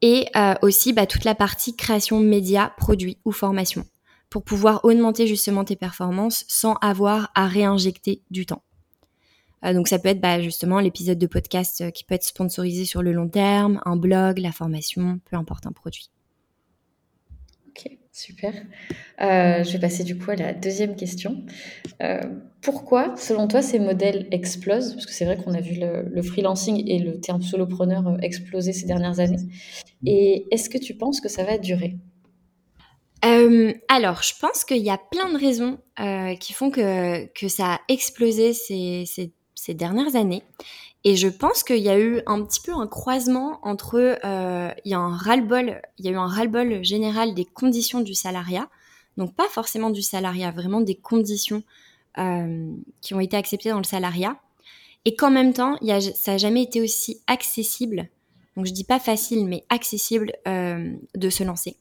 et 0.00 0.24
aussi 0.62 0.94
bah, 0.94 1.04
toute 1.04 1.24
la 1.24 1.34
partie 1.34 1.76
création 1.76 2.18
média, 2.18 2.72
produit 2.78 3.18
ou 3.26 3.32
formation 3.32 3.84
pour 4.30 4.44
pouvoir 4.44 4.82
augmenter 4.84 5.26
justement 5.26 5.62
tes 5.62 5.76
performances 5.76 6.46
sans 6.48 6.74
avoir 6.80 7.30
à 7.34 7.46
réinjecter 7.46 8.22
du 8.30 8.46
temps. 8.46 8.62
Euh, 9.64 9.74
donc 9.74 9.88
ça 9.88 9.98
peut 9.98 10.08
être 10.08 10.20
bah, 10.20 10.40
justement 10.40 10.80
l'épisode 10.80 11.18
de 11.18 11.26
podcast 11.26 11.80
euh, 11.80 11.90
qui 11.90 12.04
peut 12.04 12.14
être 12.14 12.24
sponsorisé 12.24 12.84
sur 12.84 13.02
le 13.02 13.12
long 13.12 13.28
terme, 13.28 13.80
un 13.84 13.96
blog, 13.96 14.38
la 14.38 14.52
formation, 14.52 15.20
peu 15.30 15.36
importe 15.36 15.66
un 15.66 15.72
produit. 15.72 16.10
Ok, 17.68 17.90
super. 18.12 18.54
Euh, 19.20 19.62
je 19.62 19.72
vais 19.72 19.78
passer 19.78 20.02
du 20.02 20.18
coup 20.18 20.30
à 20.30 20.36
la 20.36 20.52
deuxième 20.52 20.96
question. 20.96 21.44
pourquoi, 22.62 23.14
selon 23.16 23.48
toi, 23.48 23.62
ces 23.62 23.78
modèles 23.78 24.26
explosent? 24.30 24.94
Parce 24.94 25.06
que 25.06 25.12
c'est 25.12 25.24
vrai 25.24 25.36
qu'on 25.36 25.54
a 25.54 25.60
vu 25.60 25.78
le, 25.78 26.22
freelancing 26.22 26.82
et 26.88 26.98
le 26.98 27.20
terme 27.20 27.42
solopreneur 27.42 28.16
exploser 28.22 28.72
ces 28.72 28.86
dernières 28.86 29.20
années. 29.20 29.38
Et 30.04 30.46
est-ce 30.50 30.68
que 30.68 30.78
tu 30.78 30.94
penses 30.94 31.20
que 31.20 31.28
ça 31.28 31.44
va 31.44 31.58
durer? 31.58 31.96
Alors, 33.88 34.22
je 34.22 34.32
pense 34.40 34.64
qu'il 34.64 34.78
y 34.82 34.90
a 34.90 34.98
plein 35.10 35.30
de 35.32 35.38
raisons 35.38 35.78
qui 36.38 36.52
font 36.52 36.70
que, 36.70 37.26
que 37.26 37.48
ça 37.48 37.74
a 37.74 37.80
explosé 37.88 38.52
ces, 38.54 39.04
ces 39.06 39.32
ces 39.60 39.74
dernières 39.74 40.16
années. 40.16 40.42
Et 41.04 41.16
je 41.16 41.28
pense 41.28 41.62
qu'il 41.62 41.78
y 41.78 41.88
a 41.88 41.98
eu 41.98 42.20
un 42.26 42.42
petit 42.44 42.60
peu 42.60 42.72
un 42.72 42.86
croisement 42.86 43.58
entre, 43.62 44.18
euh, 44.24 44.70
il 44.84 44.90
y 44.90 44.94
a 44.94 44.98
un 44.98 45.16
ras-le-bol, 45.16 45.80
il 45.98 46.04
y 46.04 46.08
a 46.08 46.12
eu 46.12 46.16
un 46.16 46.26
ras-le-bol 46.26 46.84
général 46.84 47.34
des 47.34 47.44
conditions 47.44 48.00
du 48.00 48.14
salariat, 48.14 48.68
donc 49.16 49.34
pas 49.34 49.48
forcément 49.48 49.90
du 49.90 50.02
salariat, 50.02 50.50
vraiment 50.50 50.80
des 50.80 50.94
conditions 50.94 51.62
euh, 52.18 52.70
qui 53.00 53.14
ont 53.14 53.20
été 53.20 53.36
acceptées 53.36 53.70
dans 53.70 53.78
le 53.78 53.84
salariat, 53.84 54.36
et 55.06 55.16
qu'en 55.16 55.30
même 55.30 55.54
temps, 55.54 55.78
il 55.80 55.88
y 55.88 55.92
a, 55.92 56.00
ça 56.00 56.32
n'a 56.32 56.38
jamais 56.38 56.62
été 56.62 56.82
aussi 56.82 57.22
accessible, 57.26 58.08
donc 58.56 58.66
je 58.66 58.72
dis 58.72 58.84
pas 58.84 58.98
facile, 58.98 59.46
mais 59.46 59.64
accessible 59.70 60.32
euh, 60.46 60.92
de 61.14 61.30
se 61.30 61.44
lancer. 61.44 61.76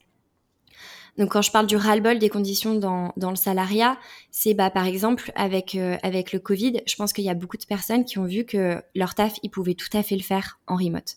Donc 1.17 1.31
quand 1.31 1.41
je 1.41 1.51
parle 1.51 1.67
du 1.67 1.75
ras-le-bol 1.75 2.19
des 2.19 2.29
conditions 2.29 2.75
dans, 2.75 3.13
dans 3.17 3.29
le 3.29 3.35
salariat, 3.35 3.97
c'est 4.31 4.53
bah, 4.53 4.69
par 4.69 4.85
exemple 4.85 5.31
avec, 5.35 5.75
euh, 5.75 5.97
avec 6.03 6.31
le 6.31 6.39
Covid, 6.39 6.81
je 6.85 6.95
pense 6.95 7.13
qu'il 7.13 7.23
y 7.23 7.29
a 7.29 7.33
beaucoup 7.33 7.57
de 7.57 7.65
personnes 7.65 8.05
qui 8.05 8.17
ont 8.19 8.25
vu 8.25 8.45
que 8.45 8.81
leur 8.95 9.15
taf, 9.15 9.37
ils 9.43 9.49
pouvaient 9.49 9.73
tout 9.73 9.95
à 9.97 10.03
fait 10.03 10.15
le 10.15 10.23
faire 10.23 10.59
en 10.67 10.75
remote. 10.75 11.15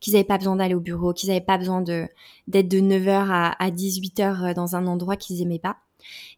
Qu'ils 0.00 0.14
n'avaient 0.14 0.24
pas 0.24 0.38
besoin 0.38 0.56
d'aller 0.56 0.74
au 0.74 0.80
bureau, 0.80 1.12
qu'ils 1.12 1.28
n'avaient 1.28 1.40
pas 1.40 1.58
besoin 1.58 1.82
d'être 1.82 2.68
de 2.68 2.80
9h 2.80 3.28
à, 3.30 3.62
à 3.62 3.70
18h 3.70 4.50
euh, 4.50 4.54
dans 4.54 4.76
un 4.76 4.86
endroit 4.86 5.16
qu'ils 5.16 5.42
aimaient 5.42 5.58
pas. 5.58 5.76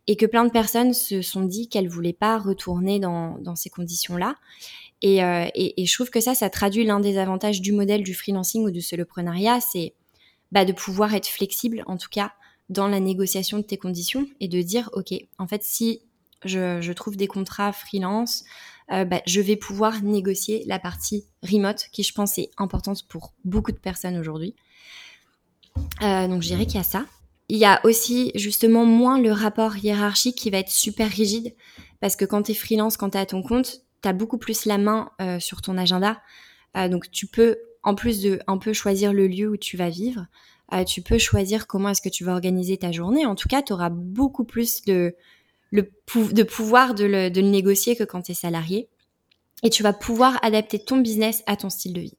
Et 0.09 0.17
que 0.17 0.27
plein 0.27 0.45
de 0.45 0.51
personnes 0.51 0.93
se 0.93 1.23
sont 1.23 1.43
dit 1.43 1.69
qu'elles 1.69 1.89
voulaient 1.89 2.13
pas 2.13 2.37
retourner 2.39 2.99
dans, 2.99 3.39
dans 3.39 3.55
ces 3.55 3.71
conditions-là. 3.71 4.35
Et, 5.03 5.23
euh, 5.25 5.47
et, 5.55 5.85
je 5.85 5.95
trouve 5.95 6.11
que 6.11 6.21
ça, 6.21 6.35
ça 6.35 6.49
traduit 6.49 6.85
l'un 6.85 7.01
des 7.01 7.19
avantages 7.19 7.61
du 7.61 7.73
modèle 7.73 8.05
du 8.05 8.15
freelancing 8.15 8.65
ou 8.65 8.71
du 8.71 8.81
soloprenariat, 8.81 9.61
c'est 9.61 9.95
bah, 10.53 10.65
de 10.65 10.73
pouvoir 10.73 11.15
être 11.15 11.27
flexible, 11.27 11.83
en 11.87 11.97
tout 11.97 12.09
cas, 12.11 12.33
dans 12.73 12.89
la 12.89 13.01
négociation 13.01 13.59
de 13.59 13.63
tes 13.63 13.77
conditions 13.77 14.27
et 14.41 14.49
de 14.49 14.61
dire, 14.63 14.91
OK, 14.95 15.15
en 15.39 15.47
fait, 15.47 15.63
si 15.63 16.01
je, 16.45 16.93
trouve 16.93 17.17
des 17.17 17.27
contrats 17.27 17.73
freelance, 17.73 18.45
euh, 18.91 19.05
bah, 19.05 19.23
je 19.27 19.41
vais 19.41 19.57
pouvoir 19.57 20.03
négocier 20.03 20.65
la 20.67 20.79
partie 20.79 21.25
remote, 21.43 21.87
qui 21.93 22.03
je 22.03 22.13
pense 22.13 22.39
est 22.39 22.51
importante 22.57 23.07
pour 23.09 23.33
beaucoup 23.45 23.73
de 23.73 23.79
personnes 23.79 24.19
aujourd'hui. 24.19 24.55
Euh, 26.03 26.29
donc 26.29 26.43
je 26.43 26.49
dirais 26.49 26.67
qu'il 26.67 26.77
y 26.77 26.81
a 26.81 26.85
ça. 26.85 27.07
Il 27.49 27.59
y 27.59 27.65
a 27.65 27.81
aussi 27.85 28.33
justement 28.35 28.85
moins 28.85 29.21
le 29.21 29.33
rapport 29.33 29.77
hiérarchique 29.77 30.37
qui 30.37 30.51
va 30.51 30.59
être 30.59 30.71
super 30.71 31.09
rigide, 31.09 31.55
parce 32.01 32.17
que 32.17 32.25
quand 32.25 32.45
tu 32.45 32.53
es 32.53 32.55
freelance, 32.55 32.97
quand 32.97 33.11
tu 33.11 33.19
es 33.19 33.21
à 33.21 33.27
ton 33.27 33.43
compte, 33.43 33.83
tu 34.03 34.09
as 34.09 34.13
beaucoup 34.13 34.39
plus 34.39 34.65
la 34.65 34.79
main 34.79 35.11
euh, 35.21 35.39
sur 35.39 35.63
ton 35.63 35.79
agenda. 35.79 36.21
donc 36.75 37.11
tu 37.11 37.27
peux, 37.27 37.59
en 37.83 37.95
plus 37.95 38.23
de 38.23 38.41
un 38.47 38.59
peu 38.59 38.73
choisir 38.73 39.13
le 39.13 39.27
lieu 39.27 39.49
où 39.49 39.57
tu 39.57 39.77
vas 39.77 39.91
vivre, 39.91 40.27
euh, 40.73 40.85
tu 40.85 41.03
peux 41.03 41.19
choisir 41.19 41.67
comment 41.67 41.91
est-ce 41.91 42.03
que 42.03 42.09
tu 42.09 42.25
vas 42.25 42.33
organiser 42.33 42.77
ta 42.77 42.93
journée. 42.93 43.27
En 43.27 43.35
tout 43.35 43.49
cas, 43.49 43.63
tu 43.63 43.73
auras 43.73 43.91
beaucoup 43.91 44.45
plus 44.45 44.83
de 44.83 45.15
le 45.71 46.45
pouvoir 46.45 46.95
de 46.95 47.29
de 47.31 47.41
le 47.41 47.49
négocier 47.49 47.97
que 47.97 48.05
quand 48.05 48.23
tu 48.23 48.33
es 48.33 48.35
salarié. 48.35 48.89
Et 49.63 49.71
tu 49.71 49.83
vas 49.83 49.93
pouvoir 49.93 50.39
adapter 50.43 50.79
ton 50.79 50.99
business 50.99 51.43
à 51.47 51.57
ton 51.57 51.71
style 51.71 51.93
de 51.93 52.01
vie. 52.01 52.17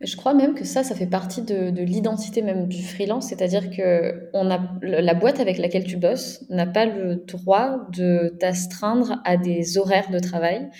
Je 0.00 0.16
crois 0.16 0.32
même 0.32 0.54
que 0.54 0.64
ça, 0.64 0.84
ça 0.84 0.94
fait 0.94 1.08
partie 1.08 1.42
de, 1.42 1.70
de 1.70 1.82
l'identité 1.82 2.40
même 2.40 2.68
du 2.68 2.82
freelance, 2.84 3.28
c'est-à-dire 3.28 3.68
que 3.70 4.30
on 4.32 4.48
a, 4.48 4.60
la 4.82 5.14
boîte 5.14 5.40
avec 5.40 5.58
laquelle 5.58 5.84
tu 5.84 5.96
bosses 5.96 6.44
n'a 6.50 6.66
pas 6.66 6.86
le 6.86 7.16
droit 7.16 7.88
de 7.90 8.36
t'astreindre 8.38 9.20
à 9.24 9.36
des 9.36 9.76
horaires 9.76 10.10
de 10.10 10.20
travail, 10.20 10.70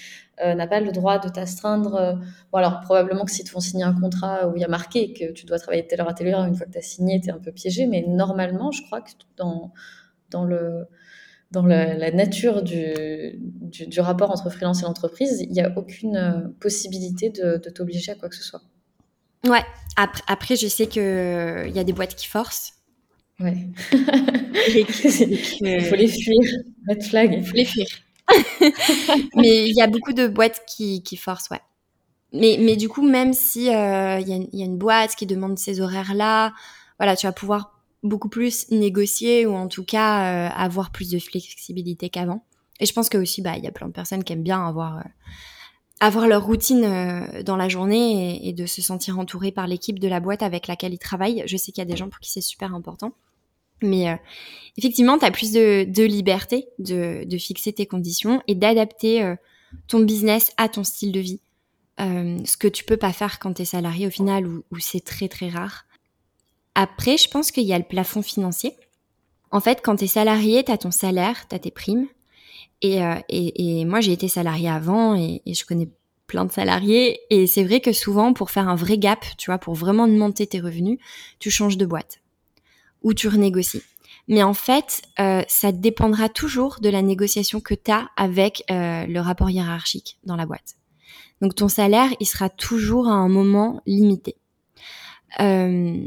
euh, 0.45 0.55
n'a 0.55 0.69
pas 0.69 0.79
le 0.81 0.93
droit 0.93 1.19
de 1.19 1.29
t'astreindre. 1.29 1.97
Euh, 1.97 2.13
bon, 2.53 2.59
alors 2.59 2.81
probablement 2.81 3.25
que 3.25 3.33
si 3.33 3.43
te 3.43 3.51
font 3.51 3.59
signer 3.59 3.83
un 3.83 3.93
contrat 3.93 4.49
où 4.49 4.57
il 4.57 4.61
y 4.61 4.65
a 4.65 4.69
marqué 4.69 5.13
que 5.13 5.33
tu 5.33 5.47
dois 5.47 5.59
travailler 5.59 5.83
de 5.83 5.89
telle 5.89 6.01
heure 6.01 6.09
à 6.09 6.15
telle 6.15 6.29
heure, 6.29 6.45
une 6.45 6.55
fois 6.55 6.67
que 6.67 6.73
tu 6.73 6.79
as 6.79 6.83
signé, 6.83 7.21
tu 7.21 7.29
es 7.29 7.33
un 7.33 7.39
peu 7.39 7.51
piégé, 7.51 7.87
mais 7.87 8.05
normalement, 8.07 8.71
je 8.71 8.83
crois 8.85 9.01
que 9.01 9.11
dans, 9.37 9.73
dans 10.31 10.45
le 10.45 10.87
dans 11.51 11.65
la, 11.65 12.11
nature 12.13 12.63
du, 12.63 12.93
du, 13.63 14.01
rapport 14.01 14.31
entre 14.31 14.51
freelance 14.51 14.83
et 14.83 14.85
l'entreprise, 14.85 15.41
il 15.41 15.51
n'y 15.51 15.63
a 15.63 15.73
aucune 15.79 16.17
euh, 16.17 16.49
possibilité 16.61 17.31
de, 17.31 17.57
de 17.57 17.71
t'obliger 17.71 18.13
à 18.13 18.15
quoi 18.17 18.29
que 18.29 18.37
ce 18.37 18.45
soit. 18.45 18.61
Ouais, 19.45 19.65
après, 19.97 20.23
après 20.27 20.57
je 20.57 20.67
sais 20.67 20.87
qu'il 20.87 21.73
y 21.75 21.79
a 21.79 21.85
des 21.85 21.93
boîtes 21.93 22.15
qui 22.15 22.27
forcent. 22.27 22.75
Ouais. 23.41 23.69
il 23.93 25.85
faut 25.85 25.95
les 25.95 26.09
fuir. 26.09 26.41
Red 26.89 27.03
flag. 27.05 27.35
Il 27.35 27.47
faut 27.47 27.55
les 27.55 27.65
fuir. 27.65 27.87
mais 29.37 29.69
il 29.69 29.75
y 29.75 29.81
a 29.81 29.87
beaucoup 29.87 30.13
de 30.13 30.27
boîtes 30.27 30.63
qui, 30.67 31.03
qui 31.03 31.17
forcent, 31.17 31.51
ouais. 31.51 31.61
Mais, 32.33 32.59
mais 32.61 32.77
du 32.77 32.89
coup, 32.89 33.03
même 33.03 33.33
si 33.33 33.71
euh, 33.71 34.19
il 34.21 34.29
y, 34.29 34.59
y, 34.59 34.63
a 34.63 34.65
une 34.65 34.77
boîte 34.77 35.15
qui 35.15 35.25
demande 35.25 35.59
ces 35.59 35.81
horaires-là, 35.81 36.53
voilà, 36.99 37.17
tu 37.17 37.27
vas 37.27 37.33
pouvoir 37.33 37.79
beaucoup 38.03 38.29
plus 38.29 38.71
négocier 38.71 39.47
ou 39.47 39.55
en 39.55 39.69
tout 39.69 39.85
cas 39.85 40.49
euh, 40.49 40.51
avoir 40.55 40.91
plus 40.91 41.11
de 41.11 41.19
flexibilité 41.19 42.11
qu'avant. 42.11 42.45
Et 42.81 42.87
je 42.87 42.93
pense 42.93 43.09
que 43.09 43.19
aussi, 43.19 43.43
bah, 43.43 43.55
il 43.57 43.65
y 43.65 43.67
a 43.67 43.73
plein 43.73 43.89
de 43.89 43.93
personnes 43.93 44.25
qui 44.25 44.33
aiment 44.33 44.43
bien 44.43 44.67
avoir 44.67 44.99
euh, 44.99 45.03
avoir 46.01 46.27
leur 46.29 46.45
routine 46.45 46.85
euh, 46.85 47.43
dans 47.43 47.57
la 47.57 47.69
journée 47.69 48.47
et, 48.47 48.53
de 48.53 48.67
se 48.67 48.83
sentir 48.83 49.19
entouré 49.19 49.53
par 49.53 49.67
l'équipe 49.67 49.99
de 49.99 50.09
la 50.09 50.21
boîte 50.21 50.43
avec 50.43 50.67
laquelle 50.67 50.93
ils 50.93 50.99
travaillent. 50.99 51.43
Je 51.47 51.57
sais 51.57 51.73
qu'il 51.73 51.83
y 51.83 51.87
a 51.87 51.91
des 51.91 51.97
gens 51.97 52.09
pour 52.09 52.21
qui 52.21 52.31
c'est 52.31 52.41
super 52.41 52.75
important. 52.75 53.13
Mais 53.83 54.11
euh, 54.11 54.17
effectivement, 54.77 55.19
tu 55.19 55.25
as 55.25 55.31
plus 55.31 55.53
de, 55.53 55.85
de 55.85 56.03
liberté 56.05 56.69
de, 56.79 57.25
de, 57.25 57.39
fixer 57.39 57.73
tes 57.73 57.87
conditions 57.87 58.43
et 58.49 58.55
d'adapter 58.55 59.23
euh, 59.23 59.37
ton 59.87 60.01
business 60.01 60.53
à 60.57 60.69
ton 60.69 60.83
style 60.83 61.13
de 61.13 61.21
vie. 61.21 61.41
ce 61.99 62.57
que 62.57 62.69
tu 62.69 62.85
peux 62.85 62.97
pas 62.97 63.13
faire 63.13 63.39
quand 63.39 63.55
tu 63.55 63.63
es 63.63 63.65
salarié 63.65 64.07
au 64.07 64.11
final, 64.11 64.47
où, 64.47 64.65
où 64.71 64.79
c'est 64.79 65.05
très 65.05 65.29
très 65.29 65.49
rare. 65.49 65.85
Après, 66.75 67.17
je 67.17 67.29
pense 67.29 67.51
qu'il 67.51 67.65
y 67.65 67.73
a 67.73 67.79
le 67.79 67.85
plafond 67.85 68.23
financier. 68.23 68.75
En 69.51 69.61
fait, 69.61 69.81
quand 69.83 69.97
tu 69.97 70.05
es 70.05 70.09
salarié, 70.09 70.65
tu 70.65 70.73
as 70.73 70.79
ton 70.79 70.91
salaire, 70.91 71.49
tu 71.49 71.55
as 71.55 71.59
tes 71.59 71.71
primes, 71.71 72.09
et, 72.83 73.03
euh, 73.03 73.17
et, 73.29 73.81
et, 73.81 73.85
moi, 73.85 74.01
j'ai 74.01 74.13
été 74.13 74.29
salariée 74.29 74.69
avant 74.69 75.15
et, 75.17 75.43
et, 75.47 75.55
je 75.55 75.65
connais 75.65 75.89
plein 76.27 76.45
de 76.45 76.53
salariés. 76.53 77.21
Et 77.31 77.47
c'est 77.47 77.65
vrai 77.65 77.81
que 77.81 77.93
souvent, 77.93 78.33
pour 78.33 78.51
faire 78.51 78.69
un 78.69 78.77
vrai 78.77 78.99
gap, 78.99 79.25
tu 79.37 79.51
vois, 79.51 79.59
pour 79.59 79.75
vraiment 79.75 80.07
monter 80.07 80.47
tes 80.47 80.61
revenus, 80.61 80.99
tu 81.39 81.51
changes 81.51 81.77
de 81.77 81.87
boîte 81.87 82.21
ou 83.03 83.15
tu 83.15 83.29
renégocies. 83.29 83.83
Mais 84.29 84.43
en 84.43 84.55
fait, 84.55 85.03
euh, 85.19 85.43
ça 85.49 85.73
dépendra 85.73 86.29
toujours 86.29 86.81
de 86.81 86.91
la 86.91 87.01
négociation 87.01 87.61
que 87.61 87.75
tu 87.75 87.91
as 87.91 88.09
avec 88.17 88.63
euh, 88.71 89.07
le 89.07 89.21
rapport 89.21 89.49
hiérarchique 89.49 90.19
dans 90.25 90.37
la 90.37 90.45
boîte. 90.45 90.77
Donc 91.41 91.55
ton 91.55 91.69
salaire, 91.69 92.11
il 92.21 92.27
sera 92.27 92.51
toujours 92.51 93.09
à 93.09 93.13
un 93.13 93.29
moment 93.29 93.81
limité. 93.87 94.37
Euh, 95.41 96.07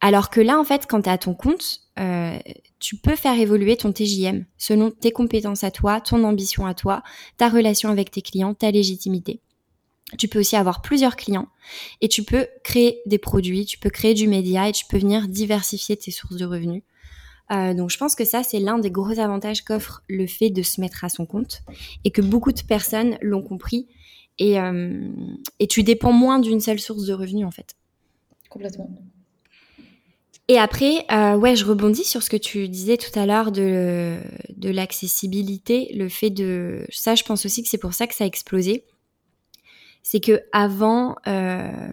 alors 0.00 0.30
que 0.30 0.40
là, 0.40 0.58
en 0.58 0.64
fait, 0.64 0.86
quand 0.88 1.02
tu 1.02 1.08
à 1.08 1.18
ton 1.18 1.34
compte, 1.34 1.80
euh, 1.98 2.38
tu 2.78 2.96
peux 2.96 3.16
faire 3.16 3.38
évoluer 3.38 3.76
ton 3.76 3.92
TJM 3.92 4.44
selon 4.56 4.90
tes 4.90 5.10
compétences 5.10 5.64
à 5.64 5.70
toi, 5.70 6.00
ton 6.00 6.22
ambition 6.24 6.66
à 6.66 6.74
toi, 6.74 7.02
ta 7.36 7.48
relation 7.48 7.90
avec 7.90 8.10
tes 8.10 8.22
clients, 8.22 8.54
ta 8.54 8.70
légitimité. 8.70 9.40
Tu 10.16 10.28
peux 10.28 10.38
aussi 10.38 10.56
avoir 10.56 10.80
plusieurs 10.80 11.16
clients 11.16 11.48
et 12.00 12.08
tu 12.08 12.22
peux 12.22 12.46
créer 12.62 13.02
des 13.06 13.18
produits, 13.18 13.66
tu 13.66 13.78
peux 13.78 13.90
créer 13.90 14.14
du 14.14 14.28
média 14.28 14.68
et 14.68 14.72
tu 14.72 14.86
peux 14.86 14.98
venir 14.98 15.28
diversifier 15.28 15.96
tes 15.96 16.10
sources 16.10 16.36
de 16.36 16.46
revenus. 16.46 16.82
Euh, 17.50 17.74
donc 17.74 17.90
je 17.90 17.98
pense 17.98 18.14
que 18.14 18.24
ça, 18.24 18.42
c'est 18.42 18.60
l'un 18.60 18.78
des 18.78 18.90
gros 18.90 19.18
avantages 19.18 19.64
qu'offre 19.64 20.02
le 20.08 20.26
fait 20.26 20.50
de 20.50 20.62
se 20.62 20.80
mettre 20.80 21.04
à 21.04 21.08
son 21.08 21.26
compte 21.26 21.62
et 22.04 22.10
que 22.10 22.22
beaucoup 22.22 22.52
de 22.52 22.60
personnes 22.62 23.18
l'ont 23.20 23.42
compris 23.42 23.86
et, 24.38 24.60
euh, 24.60 25.10
et 25.58 25.66
tu 25.66 25.82
dépends 25.82 26.12
moins 26.12 26.38
d'une 26.38 26.60
seule 26.60 26.78
source 26.78 27.04
de 27.04 27.12
revenus 27.12 27.46
en 27.46 27.50
fait. 27.50 27.74
Complètement. 28.48 28.90
Et 30.48 30.58
après, 30.58 31.04
euh, 31.12 31.36
ouais, 31.36 31.56
je 31.56 31.66
rebondis 31.66 32.04
sur 32.04 32.22
ce 32.22 32.30
que 32.30 32.36
tu 32.36 32.68
disais 32.68 32.96
tout 32.96 33.16
à 33.18 33.26
l'heure 33.26 33.52
de, 33.52 34.16
de 34.56 34.70
l'accessibilité, 34.70 35.92
le 35.94 36.08
fait 36.08 36.30
de 36.30 36.86
ça, 36.90 37.14
je 37.14 37.22
pense 37.22 37.44
aussi 37.44 37.62
que 37.62 37.68
c'est 37.68 37.76
pour 37.78 37.92
ça 37.92 38.06
que 38.06 38.14
ça 38.14 38.24
a 38.24 38.26
explosé. 38.26 38.84
C'est 40.02 40.20
que 40.20 40.40
avant, 40.52 41.16
euh, 41.26 41.92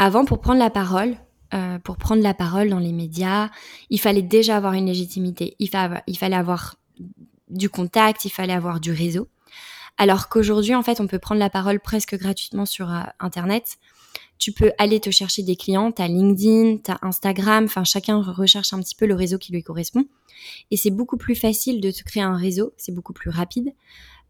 avant 0.00 0.24
pour 0.24 0.40
prendre 0.40 0.58
la 0.58 0.70
parole, 0.70 1.14
euh, 1.54 1.78
pour 1.78 1.98
prendre 1.98 2.20
la 2.20 2.34
parole 2.34 2.68
dans 2.68 2.80
les 2.80 2.92
médias, 2.92 3.50
il 3.90 4.00
fallait 4.00 4.22
déjà 4.22 4.56
avoir 4.56 4.72
une 4.72 4.86
légitimité. 4.86 5.54
Il, 5.60 5.70
il 6.08 6.18
fallait 6.18 6.34
avoir 6.34 6.76
du 7.48 7.68
contact, 7.68 8.24
il 8.24 8.30
fallait 8.30 8.54
avoir 8.54 8.80
du 8.80 8.90
réseau. 8.90 9.28
Alors 9.98 10.28
qu'aujourd'hui, 10.28 10.74
en 10.74 10.82
fait, 10.82 11.00
on 11.00 11.06
peut 11.06 11.20
prendre 11.20 11.38
la 11.38 11.50
parole 11.50 11.78
presque 11.78 12.16
gratuitement 12.18 12.66
sur 12.66 12.90
euh, 12.90 13.02
Internet 13.20 13.78
tu 14.42 14.50
peux 14.50 14.72
aller 14.76 14.98
te 14.98 15.08
chercher 15.10 15.44
des 15.44 15.54
clients, 15.54 15.92
tu 15.92 16.02
as 16.02 16.08
LinkedIn, 16.08 16.78
tu 16.78 16.90
as 16.90 16.98
Instagram, 17.02 17.66
enfin 17.66 17.84
chacun 17.84 18.20
recherche 18.20 18.72
un 18.72 18.80
petit 18.80 18.96
peu 18.96 19.06
le 19.06 19.14
réseau 19.14 19.38
qui 19.38 19.52
lui 19.52 19.62
correspond. 19.62 20.04
Et 20.72 20.76
c'est 20.76 20.90
beaucoup 20.90 21.16
plus 21.16 21.36
facile 21.36 21.80
de 21.80 21.92
te 21.92 22.02
créer 22.02 22.24
un 22.24 22.36
réseau, 22.36 22.72
c'est 22.76 22.90
beaucoup 22.90 23.12
plus 23.12 23.30
rapide. 23.30 23.72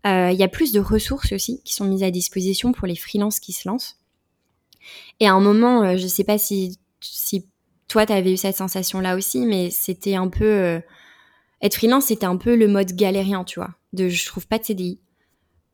Euh, 0.07 0.31
il 0.31 0.39
y 0.39 0.43
a 0.43 0.49
plus 0.49 0.71
de 0.73 0.81
ressources 0.81 1.33
aussi 1.33 1.63
qui 1.65 1.73
sont 1.73 1.87
mises 1.87 2.03
à 2.03 2.11
disposition 2.11 2.73
pour 2.73 2.87
les 2.87 2.95
freelances 2.95 3.41
qui 3.41 3.55
se 3.55 3.67
lancent. 3.67 4.01
Et 5.19 5.27
à 5.27 5.33
un 5.33 5.41
moment, 5.41 5.83
euh, 5.83 5.97
je 5.97 6.07
sais 6.07 6.25
pas 6.25 6.37
si, 6.37 6.79
si 7.01 7.47
toi, 7.89 8.05
tu 8.05 8.13
avais 8.13 8.35
eu 8.35 8.37
cette 8.37 8.57
sensation-là 8.57 9.17
aussi, 9.17 9.47
mais 9.47 9.71
c'était 9.71 10.17
un 10.17 10.29
peu... 10.29 10.45
Euh, 10.45 10.81
être 11.63 11.77
freelance, 11.77 12.07
c'était 12.07 12.27
un 12.27 12.37
peu 12.37 12.55
le 12.55 12.69
mode 12.69 12.93
galérien, 12.93 13.45
tu 13.45 13.61
vois. 13.61 13.71
De 13.95 14.11
je 14.11 14.27
trouve 14.27 14.47
pas 14.47 14.59
de 14.59 14.65
CDI. 14.65 14.99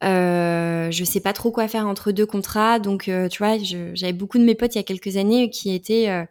Euh, 0.04 0.90
je 0.92 1.04
sais 1.04 1.20
pas 1.20 1.32
trop 1.32 1.50
quoi 1.50 1.66
faire 1.66 1.86
entre 1.86 2.12
deux 2.12 2.26
contrats, 2.26 2.78
donc 2.78 3.08
euh, 3.08 3.28
tu 3.28 3.38
vois, 3.38 3.56
j'avais 3.94 4.12
beaucoup 4.12 4.38
de 4.38 4.44
mes 4.44 4.54
potes 4.54 4.76
il 4.76 4.78
y 4.78 4.80
a 4.80 4.84
quelques 4.84 5.16
années 5.16 5.50
qui 5.50 5.74
étaient, 5.74 6.08
euh, 6.08 6.24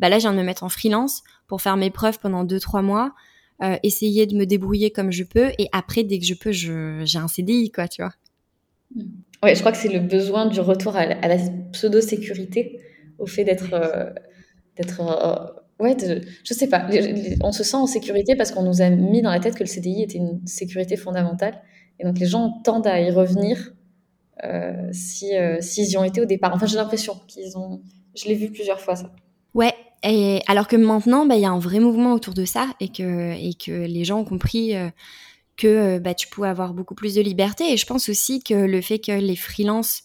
bah 0.00 0.08
là, 0.08 0.18
je 0.18 0.22
viens 0.22 0.32
de 0.32 0.38
me 0.38 0.42
mettre 0.42 0.64
en 0.64 0.68
freelance 0.68 1.22
pour 1.46 1.62
faire 1.62 1.76
mes 1.76 1.90
preuves 1.90 2.18
pendant 2.18 2.44
deux 2.44 2.58
trois 2.58 2.82
mois, 2.82 3.14
essayer 3.84 4.26
de 4.26 4.34
me 4.34 4.44
débrouiller 4.44 4.90
comme 4.90 5.12
je 5.12 5.22
peux, 5.22 5.50
et 5.56 5.68
après, 5.70 6.02
dès 6.02 6.18
que 6.18 6.24
je 6.24 6.34
peux, 6.34 6.50
j'ai 6.50 7.18
un 7.18 7.28
CDI, 7.28 7.70
quoi, 7.70 7.86
tu 7.86 8.02
vois. 8.02 8.12
Ouais, 9.40 9.54
je 9.54 9.60
crois 9.60 9.70
que 9.70 9.78
c'est 9.78 9.92
le 9.92 10.00
besoin 10.00 10.46
du 10.46 10.58
retour 10.58 10.96
à, 10.96 11.06
la 11.06 11.36
pseudo 11.70 12.00
sécurité, 12.00 12.80
au 13.20 13.26
fait 13.26 13.44
d'être, 13.44 13.70
d'être, 14.76 15.62
ouais, 15.78 15.96
je 16.42 16.54
sais 16.54 16.68
pas, 16.68 16.88
on 17.44 17.52
se 17.52 17.62
sent 17.62 17.76
en 17.76 17.86
sécurité 17.86 18.34
parce 18.34 18.50
qu'on 18.50 18.64
nous 18.64 18.82
a 18.82 18.90
mis 18.90 19.22
dans 19.22 19.30
la 19.30 19.38
tête 19.38 19.54
que 19.54 19.62
le 19.62 19.68
CDI 19.68 20.02
était 20.02 20.18
une 20.18 20.44
sécurité 20.44 20.96
fondamentale. 20.96 21.62
Et 22.02 22.04
donc 22.04 22.18
les 22.18 22.26
gens 22.26 22.60
tendent 22.64 22.88
à 22.88 23.00
y 23.00 23.10
revenir 23.10 23.72
euh, 24.44 24.88
si 24.92 25.36
euh, 25.36 25.60
s'ils 25.60 25.88
y 25.90 25.96
ont 25.96 26.04
été 26.04 26.20
au 26.20 26.24
départ. 26.24 26.52
Enfin, 26.52 26.66
j'ai 26.66 26.76
l'impression 26.76 27.20
qu'ils 27.28 27.56
ont. 27.56 27.80
Je 28.16 28.26
l'ai 28.26 28.34
vu 28.34 28.50
plusieurs 28.50 28.80
fois 28.80 28.96
ça. 28.96 29.10
Ouais. 29.54 29.72
Et 30.02 30.40
alors 30.48 30.66
que 30.66 30.74
maintenant, 30.74 31.26
bah, 31.26 31.36
il 31.36 31.42
y 31.42 31.44
a 31.44 31.50
un 31.50 31.60
vrai 31.60 31.78
mouvement 31.78 32.12
autour 32.12 32.34
de 32.34 32.44
ça 32.44 32.66
et 32.80 32.88
que 32.88 33.34
et 33.34 33.54
que 33.54 33.70
les 33.70 34.04
gens 34.04 34.18
ont 34.18 34.24
compris. 34.24 34.74
Euh, 34.74 34.90
que 35.58 35.98
bah, 35.98 36.14
tu 36.14 36.28
pouvais 36.28 36.48
avoir 36.48 36.72
beaucoup 36.72 36.94
plus 36.94 37.14
de 37.14 37.20
liberté. 37.20 37.72
Et 37.72 37.76
je 37.76 37.84
pense 37.84 38.08
aussi 38.08 38.42
que 38.42 38.54
le 38.54 38.80
fait 38.80 38.98
que 38.98 39.12
les 39.12 39.36
freelances, 39.36 40.02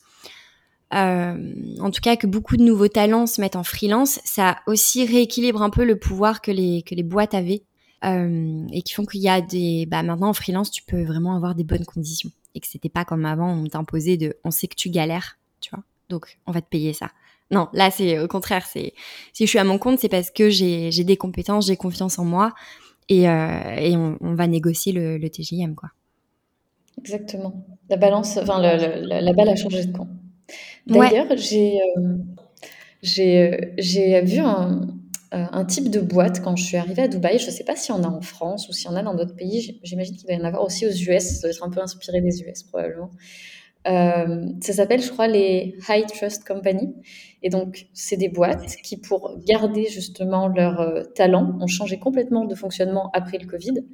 en 0.91 1.89
tout 1.89 2.01
cas 2.01 2.17
que 2.17 2.27
beaucoup 2.27 2.57
de 2.57 2.63
nouveaux 2.63 2.89
talents 2.89 3.25
se 3.25 3.39
mettent 3.39 3.55
en 3.55 3.63
freelance, 3.63 4.19
ça 4.25 4.57
aussi 4.67 5.05
rééquilibre 5.05 5.61
un 5.63 5.69
peu 5.69 5.85
le 5.85 5.97
pouvoir 5.97 6.41
que 6.41 6.51
les, 6.51 6.83
que 6.83 6.93
les 6.95 7.01
boîtes 7.01 7.33
avaient 7.33 7.63
et 8.03 8.81
qui 8.83 8.93
font 8.93 9.05
qu'il 9.05 9.21
y 9.21 9.29
a 9.29 9.41
des 9.41 9.85
bah 9.87 10.03
maintenant 10.03 10.29
en 10.29 10.33
freelance 10.33 10.69
tu 10.69 10.83
peux 10.83 11.03
vraiment 11.03 11.35
avoir 11.35 11.55
des 11.55 11.63
bonnes 11.63 11.85
conditions. 11.85 12.31
Et 12.55 12.59
que 12.59 12.67
c'était 12.67 12.89
pas 12.89 13.05
comme 13.05 13.25
avant 13.25 13.51
on 13.51 13.67
t'imposait 13.67 14.17
de 14.17 14.37
on 14.43 14.51
sait 14.51 14.67
que 14.67 14.75
tu 14.75 14.89
galères 14.89 15.37
tu 15.61 15.71
vois. 15.71 15.83
Donc 16.09 16.37
on 16.45 16.51
va 16.51 16.61
te 16.61 16.69
payer 16.69 16.93
ça. 16.93 17.11
Non 17.49 17.69
là 17.73 17.91
c'est 17.91 18.19
au 18.19 18.27
contraire 18.27 18.65
c'est 18.65 18.93
si 19.33 19.45
je 19.45 19.49
suis 19.49 19.59
à 19.59 19.63
mon 19.63 19.79
compte 19.79 19.99
c'est 19.99 20.09
parce 20.09 20.29
que 20.31 20.49
j'ai 20.49 20.91
j'ai 20.91 21.03
des 21.03 21.17
compétences 21.17 21.67
j'ai 21.67 21.77
confiance 21.77 22.19
en 22.19 22.25
moi 22.25 22.53
et, 23.09 23.29
euh, 23.29 23.75
et 23.77 23.95
on, 23.95 24.17
on, 24.19 24.35
va 24.35 24.47
négocier 24.47 24.91
le, 24.91 25.17
le 25.17 25.29
TJM 25.29 25.75
quoi. 25.75 25.91
Exactement. 26.99 27.65
La 27.89 27.95
balance 27.95 28.37
enfin 28.37 28.59
le, 28.59 29.21
la 29.21 29.33
balle 29.33 29.49
a 29.49 29.55
changé 29.55 29.85
de 29.85 29.95
camp. 29.95 30.07
D'ailleurs 30.85 31.27
j'ai 31.35 31.79
euh, 31.97 32.17
j'ai 33.01 33.73
j'ai 33.77 34.21
vu 34.21 34.39
un 34.39 34.87
euh, 35.33 35.45
un 35.51 35.65
type 35.65 35.89
de 35.89 35.99
boîte 35.99 36.41
quand 36.41 36.55
je 36.55 36.63
suis 36.63 36.77
arrivée 36.77 37.03
à 37.03 37.07
Dubaï. 37.07 37.39
Je 37.39 37.47
ne 37.47 37.51
sais 37.51 37.63
pas 37.63 37.75
s'il 37.75 37.93
y 37.93 37.97
en 37.97 38.03
a 38.03 38.07
en 38.07 38.21
France 38.21 38.69
ou 38.69 38.73
s'il 38.73 38.89
y 38.89 38.93
en 38.93 38.95
a 38.95 39.03
dans 39.03 39.13
d'autres 39.15 39.35
pays. 39.35 39.79
J'imagine 39.83 40.15
qu'il 40.15 40.25
doit 40.25 40.35
y 40.35 40.41
en 40.41 40.45
avoir 40.45 40.63
aussi 40.63 40.85
aux 40.85 40.91
US. 40.91 41.23
Ça 41.23 41.41
doit 41.41 41.49
être 41.51 41.63
un 41.63 41.69
peu 41.69 41.81
inspiré 41.81 42.21
des 42.21 42.41
US 42.41 42.63
probablement. 42.63 43.11
Euh, 43.87 44.47
ça 44.61 44.73
s'appelle, 44.73 45.01
je 45.01 45.09
crois, 45.09 45.27
les 45.27 45.75
High 45.89 46.05
Trust 46.07 46.45
Company. 46.45 46.93
Et 47.43 47.49
donc, 47.49 47.87
c'est 47.93 48.17
des 48.17 48.29
boîtes 48.29 48.75
qui, 48.83 48.97
pour 48.97 49.37
garder 49.45 49.87
justement 49.87 50.47
leur 50.47 50.81
euh, 50.81 51.03
talent, 51.03 51.57
ont 51.61 51.67
changé 51.67 51.97
complètement 51.97 52.45
de 52.45 52.55
fonctionnement 52.55 53.09
après 53.13 53.37
le 53.37 53.45
Covid. 53.45 53.85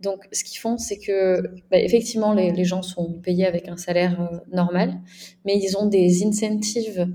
Donc, 0.00 0.28
ce 0.32 0.44
qu'ils 0.44 0.58
font, 0.58 0.78
c'est 0.78 0.98
que, 0.98 1.42
bah, 1.70 1.78
effectivement, 1.78 2.32
les, 2.32 2.64
gens 2.64 2.82
sont 2.82 3.14
payés 3.14 3.46
avec 3.46 3.68
un 3.68 3.76
salaire 3.76 4.20
euh, 4.20 4.38
normal, 4.52 4.94
mais 5.44 5.56
ils 5.58 5.76
ont 5.76 5.86
des 5.86 6.24
incentives 6.24 7.08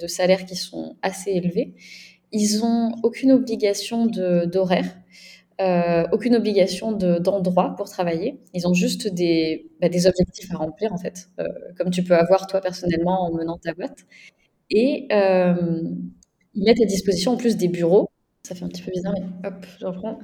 de 0.00 0.06
salaire 0.06 0.44
qui 0.44 0.56
sont 0.56 0.96
assez 1.02 1.30
élevés. 1.30 1.74
Ils 2.32 2.60
n'ont 2.60 2.92
aucune 3.02 3.32
obligation 3.32 4.06
d'horaire. 4.06 4.86
Euh, 5.60 6.04
aucune 6.12 6.34
obligation 6.34 6.92
d'endroit 6.92 7.74
pour 7.76 7.88
travailler. 7.88 8.40
Ils 8.54 8.66
ont 8.66 8.74
juste 8.74 9.06
des, 9.06 9.70
bah, 9.80 9.86
objectifs 9.86 10.50
à 10.52 10.56
remplir, 10.56 10.92
en 10.92 10.98
fait, 10.98 11.28
euh, 11.38 11.44
comme 11.76 11.90
tu 11.90 12.02
peux 12.02 12.16
avoir 12.16 12.46
toi 12.46 12.60
personnellement 12.60 13.26
en 13.26 13.34
menant 13.34 13.58
ta 13.58 13.74
boîte. 13.74 13.98
Et 14.70 15.06
euh, 15.12 15.82
ils 16.54 16.64
mettent 16.64 16.80
à 16.80 16.86
disposition 16.86 17.32
en 17.32 17.36
plus 17.36 17.56
des 17.56 17.68
bureaux. 17.68 18.10
Ça 18.42 18.54
fait 18.54 18.64
un 18.64 18.68
petit 18.68 18.82
peu 18.82 18.90
bizarre, 18.90 19.14
mais 19.14 19.48
hop, 19.48 19.66
je 19.78 19.86
reprends. 19.86 20.18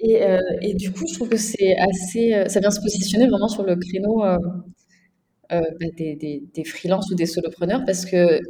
Et, 0.00 0.74
du 0.74 0.92
coup, 0.92 1.04
je 1.08 1.14
trouve 1.14 1.28
que 1.28 1.36
c'est 1.36 1.76
assez. 1.76 2.44
Ça 2.48 2.60
vient 2.60 2.70
se 2.70 2.80
positionner 2.80 3.26
vraiment 3.28 3.48
sur 3.48 3.62
le 3.62 3.76
créneau 3.76 4.22
bah, 5.50 5.60
des, 5.96 6.16
des, 6.16 6.42
des 6.54 6.64
freelances 6.64 7.10
ou 7.10 7.14
des 7.14 7.26
solopreneurs 7.26 7.84
parce 7.86 8.04
que 8.04 8.40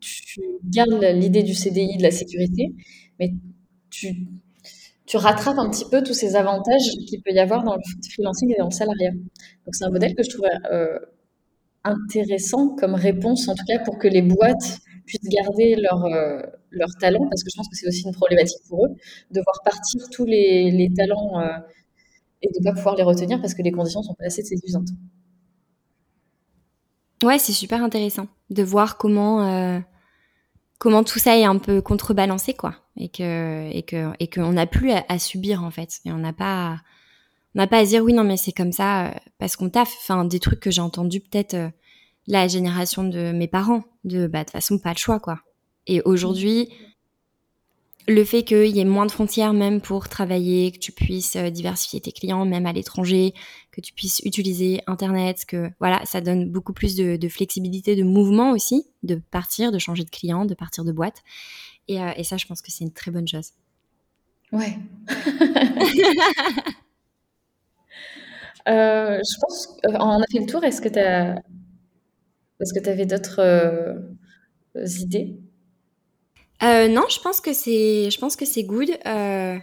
tu 0.00 0.40
gardes 0.64 1.02
l'idée 1.14 1.42
du 1.42 1.54
CDI, 1.54 1.96
de 1.98 2.02
la 2.02 2.10
sécurité, 2.10 2.74
mais 3.18 3.34
tu 3.90 4.26
tu 5.06 5.16
rattrapes 5.18 5.58
un 5.58 5.70
petit 5.70 5.84
peu 5.88 6.02
tous 6.02 6.14
ces 6.14 6.34
avantages 6.34 6.82
qu'il 7.06 7.22
peut 7.22 7.30
y 7.30 7.38
avoir 7.38 7.62
dans 7.62 7.76
le 7.76 7.82
freelancing 8.12 8.52
et 8.52 8.58
dans 8.58 8.66
le 8.66 8.72
salariat. 8.72 9.12
Donc 9.12 9.74
c'est 9.74 9.84
un 9.84 9.90
modèle 9.90 10.14
que 10.14 10.24
je 10.24 10.30
trouve 10.30 10.46
euh, 10.72 10.98
intéressant 11.84 12.74
comme 12.74 12.94
réponse, 12.94 13.48
en 13.48 13.54
tout 13.54 13.64
cas 13.66 13.78
pour 13.84 13.98
que 13.98 14.08
les 14.08 14.22
boîtes 14.22 14.80
puissent 15.06 15.28
garder 15.30 15.76
leur, 15.76 16.04
euh, 16.06 16.42
leur 16.70 16.88
talent, 17.00 17.26
parce 17.30 17.44
que 17.44 17.50
je 17.50 17.56
pense 17.56 17.68
que 17.68 17.76
c'est 17.76 17.86
aussi 17.86 18.02
une 18.04 18.12
problématique 18.12 18.58
pour 18.68 18.86
eux, 18.86 18.90
de 19.30 19.40
voir 19.40 19.60
partir 19.64 20.02
tous 20.10 20.24
les, 20.24 20.88
talents 20.96 21.40
euh, 21.40 21.58
et 22.42 22.48
de 22.48 22.58
ne 22.58 22.64
pas 22.64 22.72
pouvoir 22.72 22.96
les 22.96 23.04
retenir 23.04 23.40
parce 23.40 23.54
que 23.54 23.62
les 23.62 23.70
conditions 23.70 24.02
sont 24.02 24.14
pas 24.14 24.26
assez 24.26 24.42
séduisantes. 24.42 24.88
Ouais, 27.22 27.38
c'est 27.38 27.52
super 27.52 27.82
intéressant 27.82 28.28
de 28.50 28.62
voir 28.62 28.96
comment 28.96 29.82
comment 30.78 31.04
tout 31.04 31.18
ça 31.18 31.36
est 31.36 31.44
un 31.44 31.58
peu 31.58 31.80
contrebalancé 31.80 32.54
quoi. 32.54 32.74
Et 32.96 33.08
que 33.08 33.70
et 33.72 33.82
que 33.82 34.12
et 34.20 34.28
qu'on 34.28 34.52
n'a 34.52 34.66
plus 34.66 34.90
à, 34.92 35.18
subir 35.18 35.64
en 35.64 35.70
fait. 35.70 36.00
Et 36.04 36.12
on 36.12 36.18
n'a 36.18 36.32
pas 36.32 36.80
on 37.54 37.60
n'a 37.60 37.66
pas 37.66 37.78
à 37.78 37.84
dire 37.84 38.02
oui 38.02 38.12
non 38.12 38.24
mais 38.24 38.36
c'est 38.36 38.52
comme 38.52 38.72
ça 38.72 39.06
euh, 39.06 39.10
parce 39.38 39.56
qu'on 39.56 39.70
taffe. 39.70 39.94
Enfin 40.00 40.24
des 40.24 40.40
trucs 40.40 40.60
que 40.60 40.70
j'ai 40.70 40.80
entendu 40.80 41.20
peut-être 41.20 41.54
euh, 41.54 41.70
la 42.26 42.48
génération 42.48 43.04
de 43.04 43.32
mes 43.32 43.48
parents 43.48 43.84
de 44.04 44.26
bah 44.26 44.40
de 44.40 44.44
toute 44.44 44.52
façon 44.52 44.78
pas 44.78 44.92
le 44.92 44.98
choix 44.98 45.20
quoi. 45.20 45.40
Et 45.86 46.02
aujourd'hui 46.02 46.68
le 48.08 48.24
fait 48.24 48.44
qu'il 48.44 48.68
y 48.68 48.80
ait 48.80 48.84
moins 48.84 49.06
de 49.06 49.10
frontières 49.10 49.52
même 49.52 49.80
pour 49.80 50.08
travailler, 50.08 50.70
que 50.70 50.78
tu 50.78 50.92
puisses 50.92 51.36
euh, 51.36 51.50
diversifier 51.50 52.00
tes 52.00 52.12
clients 52.12 52.44
même 52.44 52.66
à 52.66 52.72
l'étranger, 52.72 53.34
que 53.72 53.80
tu 53.80 53.92
puisses 53.92 54.20
utiliser 54.24 54.80
Internet, 54.86 55.44
que 55.46 55.70
voilà, 55.80 56.04
ça 56.04 56.20
donne 56.20 56.48
beaucoup 56.50 56.72
plus 56.72 56.94
de, 56.96 57.28
flexibilité 57.28 57.96
de 57.96 58.04
mouvement 58.04 58.52
aussi, 58.52 58.86
de 59.02 59.16
partir, 59.16 59.72
de 59.72 59.78
changer 59.78 60.04
de 60.04 60.10
client, 60.10 60.44
de 60.44 60.54
partir 60.54 60.84
de 60.84 60.92
boîte. 60.92 61.22
Et, 61.88 62.00
euh, 62.00 62.22
ça, 62.22 62.36
je 62.36 62.46
pense 62.46 62.62
que 62.62 62.70
c'est 62.70 62.84
une 62.84 62.92
très 62.92 63.10
bonne 63.10 63.28
chose. 63.28 63.50
Ouais. 64.52 64.78
Euh, 68.68 69.20
je 69.20 69.40
pense 69.40 69.66
qu'on 69.80 70.20
a 70.20 70.24
fait 70.28 70.40
le 70.40 70.46
tour. 70.46 70.64
Est-ce 70.64 70.80
que 70.80 70.88
tu 70.88 70.98
as... 70.98 71.36
Est-ce 72.58 72.74
que 72.74 72.82
tu 72.82 72.90
avais 72.90 73.06
d'autres 73.06 74.02
idées? 74.74 75.38
Euh, 76.62 76.88
non, 76.88 77.04
je 77.08 77.20
pense 77.20 77.40
que 77.40 77.52
c'est, 77.52 78.10
je 78.10 78.18
pense 78.18 78.36
que 78.36 78.44
c'est 78.44 78.64
good. 78.64 78.90
Euh, 79.06 79.58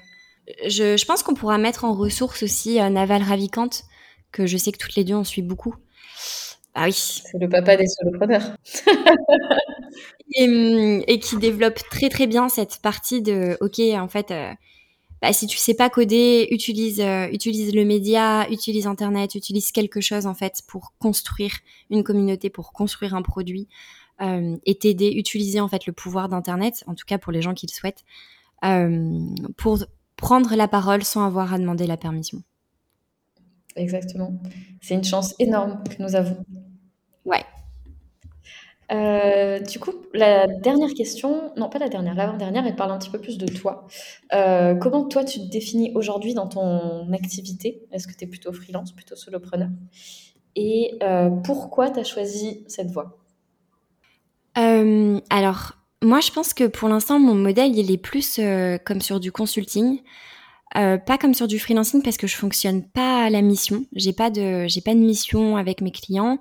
je, 0.67 0.97
je, 0.97 1.05
pense 1.05 1.23
qu'on 1.23 1.33
pourra 1.33 1.57
mettre 1.57 1.85
en 1.85 1.93
ressource 1.93 2.43
aussi 2.43 2.79
euh, 2.79 2.89
Naval 2.89 3.23
Ravikant, 3.23 3.69
que 4.31 4.45
je 4.45 4.57
sais 4.57 4.71
que 4.71 4.77
toutes 4.77 4.95
les 4.95 5.03
deux 5.03 5.15
on 5.15 5.23
suit 5.23 5.41
beaucoup. 5.41 5.75
Ah 6.75 6.85
oui. 6.85 6.93
C'est 6.93 7.39
le 7.39 7.49
papa 7.49 7.77
des 7.77 7.87
solopreneurs. 7.87 8.55
et, 10.35 11.03
et, 11.07 11.19
qui 11.19 11.37
développe 11.37 11.79
très 11.89 12.09
très 12.09 12.27
bien 12.27 12.49
cette 12.49 12.79
partie 12.81 13.21
de, 13.21 13.57
ok, 13.61 13.79
en 13.79 14.07
fait, 14.07 14.31
euh, 14.31 14.51
bah, 15.23 15.31
si 15.31 15.47
tu 15.47 15.57
sais 15.57 15.73
pas 15.73 15.89
coder, 15.89 16.49
utilise, 16.51 16.99
euh, 16.99 17.27
utilise 17.31 17.73
le 17.73 17.85
média, 17.85 18.45
utilise 18.49 18.87
Internet, 18.87 19.35
utilise 19.35 19.71
quelque 19.71 20.01
chose 20.01 20.25
en 20.25 20.33
fait 20.33 20.61
pour 20.67 20.93
construire 20.99 21.53
une 21.89 22.03
communauté, 22.03 22.49
pour 22.49 22.73
construire 22.73 23.15
un 23.15 23.21
produit 23.21 23.69
euh, 24.21 24.57
et 24.65 24.75
t'aider, 24.75 25.11
utiliser 25.11 25.59
en 25.59 25.67
fait 25.67 25.85
le 25.85 25.93
pouvoir 25.93 26.29
d'Internet, 26.29 26.83
en 26.87 26.95
tout 26.95 27.05
cas 27.05 27.17
pour 27.17 27.31
les 27.31 27.41
gens 27.41 27.53
qui 27.53 27.67
le 27.67 27.71
souhaitent, 27.71 28.03
euh, 28.63 29.19
pour 29.57 29.79
prendre 30.15 30.55
la 30.55 30.67
parole 30.67 31.03
sans 31.03 31.25
avoir 31.25 31.53
à 31.53 31.59
demander 31.59 31.87
la 31.87 31.97
permission. 31.97 32.41
Exactement. 33.75 34.33
C'est 34.81 34.93
une 34.93 35.03
chance 35.03 35.35
énorme 35.39 35.83
que 35.89 36.01
nous 36.01 36.15
avons. 36.15 36.37
Ouais. 37.25 37.43
Euh, 38.91 39.59
du 39.59 39.79
coup, 39.79 39.93
la 40.13 40.45
dernière 40.47 40.93
question, 40.93 41.51
non 41.57 41.69
pas 41.69 41.79
la 41.79 41.89
dernière, 41.89 42.13
l'avant-dernière, 42.13 42.67
elle 42.67 42.75
parle 42.75 42.91
un 42.91 42.99
petit 42.99 43.09
peu 43.09 43.19
plus 43.19 43.37
de 43.37 43.47
toi. 43.47 43.87
Euh, 44.33 44.75
comment 44.75 45.05
toi 45.05 45.23
tu 45.23 45.39
te 45.39 45.49
définis 45.49 45.91
aujourd'hui 45.95 46.33
dans 46.33 46.47
ton 46.47 47.11
activité? 47.13 47.81
Est-ce 47.91 48.07
que 48.07 48.13
tu 48.13 48.25
es 48.25 48.27
plutôt 48.27 48.53
freelance, 48.53 48.91
plutôt 48.91 49.15
solopreneur? 49.15 49.69
Et 50.55 50.95
euh, 51.01 51.29
pourquoi 51.29 51.89
tu 51.89 51.99
as 51.99 52.03
choisi 52.03 52.63
cette 52.67 52.91
voie? 52.91 53.17
Euh, 54.83 55.19
alors, 55.29 55.73
moi, 56.01 56.19
je 56.19 56.31
pense 56.31 56.53
que 56.53 56.65
pour 56.65 56.89
l'instant, 56.89 57.19
mon 57.19 57.35
modèle, 57.35 57.77
il 57.77 57.91
est 57.91 57.97
plus 57.97 58.37
euh, 58.39 58.77
comme 58.77 59.01
sur 59.01 59.19
du 59.19 59.31
consulting, 59.31 60.01
euh, 60.75 60.97
pas 60.97 61.17
comme 61.17 61.33
sur 61.33 61.47
du 61.47 61.59
freelancing 61.59 62.01
parce 62.01 62.17
que 62.17 62.27
je 62.27 62.35
fonctionne 62.35 62.83
pas 62.83 63.25
à 63.25 63.29
la 63.29 63.41
mission. 63.41 63.85
J'ai 63.95 64.13
pas 64.13 64.29
de, 64.29 64.65
j'ai 64.67 64.81
pas 64.81 64.93
de 64.93 64.99
mission 64.99 65.57
avec 65.57 65.81
mes 65.81 65.91
clients. 65.91 66.39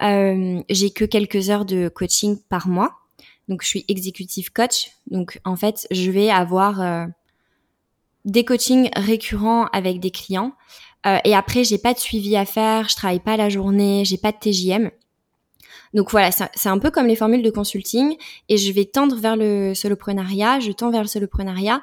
J'ai 0.00 0.90
que 0.90 1.04
quelques 1.04 1.50
heures 1.50 1.64
de 1.64 1.88
coaching 1.88 2.38
par 2.48 2.68
mois. 2.68 2.94
Donc, 3.48 3.62
je 3.62 3.68
suis 3.68 3.84
executive 3.88 4.52
coach. 4.52 4.90
Donc, 5.10 5.40
en 5.44 5.56
fait, 5.56 5.86
je 5.90 6.10
vais 6.10 6.30
avoir 6.30 7.08
des 8.24 8.44
coachings 8.44 8.90
récurrents 8.96 9.66
avec 9.66 10.00
des 10.00 10.10
clients. 10.10 10.52
Et 11.24 11.34
après, 11.34 11.64
j'ai 11.64 11.78
pas 11.78 11.94
de 11.94 11.98
suivi 11.98 12.36
à 12.36 12.44
faire. 12.44 12.88
Je 12.88 12.96
travaille 12.96 13.20
pas 13.20 13.36
la 13.36 13.48
journée. 13.48 14.04
J'ai 14.04 14.18
pas 14.18 14.32
de 14.32 14.38
TJM. 14.38 14.90
Donc 15.94 16.10
voilà, 16.10 16.30
c'est 16.32 16.68
un 16.68 16.78
peu 16.78 16.90
comme 16.90 17.06
les 17.06 17.14
formules 17.14 17.42
de 17.42 17.50
consulting 17.50 18.16
et 18.48 18.56
je 18.56 18.72
vais 18.72 18.84
tendre 18.84 19.16
vers 19.16 19.36
le 19.36 19.74
soloprenariat, 19.74 20.58
je 20.58 20.72
tends 20.72 20.90
vers 20.90 21.02
le 21.02 21.08
soloprenariat 21.08 21.80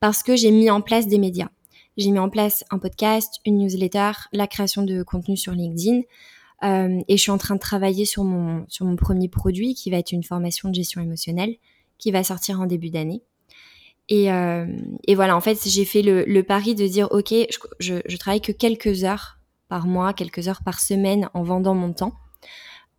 parce 0.00 0.22
que 0.22 0.34
j'ai 0.34 0.50
mis 0.50 0.70
en 0.70 0.80
place 0.80 1.06
des 1.06 1.18
médias. 1.18 1.50
J'ai 1.98 2.10
mis 2.10 2.18
en 2.18 2.30
place 2.30 2.64
un 2.70 2.78
podcast, 2.78 3.34
une 3.44 3.58
newsletter, 3.58 4.12
la 4.32 4.46
création 4.46 4.82
de 4.82 5.02
contenu 5.02 5.36
sur 5.36 5.52
LinkedIn 5.52 6.00
euh, 6.64 7.00
et 7.06 7.16
je 7.18 7.22
suis 7.22 7.30
en 7.30 7.36
train 7.36 7.54
de 7.54 7.60
travailler 7.60 8.06
sur 8.06 8.24
mon, 8.24 8.64
premier 8.96 9.28
produit 9.28 9.74
qui 9.74 9.90
va 9.90 9.98
être 9.98 10.12
une 10.12 10.24
formation 10.24 10.70
de 10.70 10.74
gestion 10.74 11.02
émotionnelle 11.02 11.56
qui 11.98 12.10
va 12.10 12.24
sortir 12.24 12.62
en 12.62 12.66
début 12.66 12.88
d'année. 12.88 13.22
Et, 14.08 14.32
euh, 14.32 14.66
voilà, 15.14 15.36
en 15.36 15.40
fait, 15.42 15.58
j'ai 15.68 15.84
fait 15.84 16.02
le, 16.02 16.24
le, 16.24 16.42
pari 16.42 16.74
de 16.74 16.86
dire, 16.86 17.08
OK, 17.10 17.28
je, 17.30 17.58
je, 17.78 17.94
je 18.06 18.16
travaille 18.16 18.40
que 18.40 18.52
quelques 18.52 19.04
heures 19.04 19.38
par 19.68 19.86
mois, 19.86 20.14
quelques 20.14 20.48
heures 20.48 20.62
par 20.64 20.80
semaine 20.80 21.28
en 21.34 21.42
vendant 21.42 21.74
mon 21.74 21.92
temps. 21.92 22.14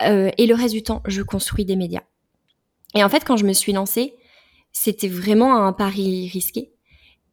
Euh, 0.08 0.32
et 0.38 0.48
le 0.48 0.56
reste 0.56 0.74
du 0.74 0.84
temps, 0.84 1.02
je 1.06 1.22
construis 1.22 1.66
des 1.66 1.76
médias. 1.76 2.04
Et 2.96 3.04
en 3.04 3.10
fait, 3.10 3.24
quand 3.24 3.38
je 3.38 3.46
me 3.46 3.54
suis 3.54 3.74
lancée, 3.74 4.16
c'était 4.72 5.08
vraiment 5.08 5.66
un 5.66 5.74
pari 5.74 6.30
risqué. 6.30 6.74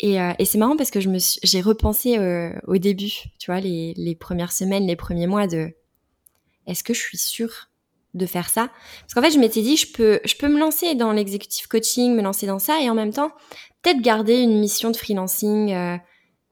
Et, 0.01 0.21
euh, 0.21 0.33
c'est 0.45 0.59
marrant 0.59 0.77
parce 0.77 0.91
que 0.91 1.01
je 1.01 1.09
me 1.09 1.19
j'ai 1.43 1.61
repensé 1.61 2.19
euh, 2.19 2.53
au 2.67 2.79
début, 2.79 3.13
tu 3.39 3.51
vois, 3.51 3.61
les, 3.61 3.95
les, 3.97 4.15
premières 4.15 4.53
semaines, 4.53 4.87
les 4.87 4.95
premiers 4.95 5.27
mois 5.27 5.49
de 5.49 5.75
est-ce 6.67 6.85
que 6.85 6.95
je 6.95 7.01
suis 7.01 7.19
sûre 7.19 7.69
de 8.15 8.25
faire 8.25 8.49
ça? 8.49 8.71
Parce 9.01 9.15
qu'en 9.15 9.23
fait, 9.23 9.33
je 9.33 9.41
m'étais 9.41 9.63
dit, 9.63 9.77
je 9.77 9.91
peux, 9.93 10.21
je 10.25 10.37
peux 10.37 10.49
me 10.49 10.59
lancer 10.59 10.95
dans 10.95 11.11
l'executive 11.11 11.67
coaching, 11.67 12.15
me 12.15 12.23
lancer 12.23 12.47
dans 12.47 12.61
ça, 12.61 12.81
et 12.81 12.89
en 12.89 12.95
même 12.95 13.13
temps, 13.13 13.33
peut-être 13.83 14.01
garder 14.01 14.37
une 14.39 14.61
mission 14.61 14.91
de 14.91 14.97
freelancing 14.97 15.99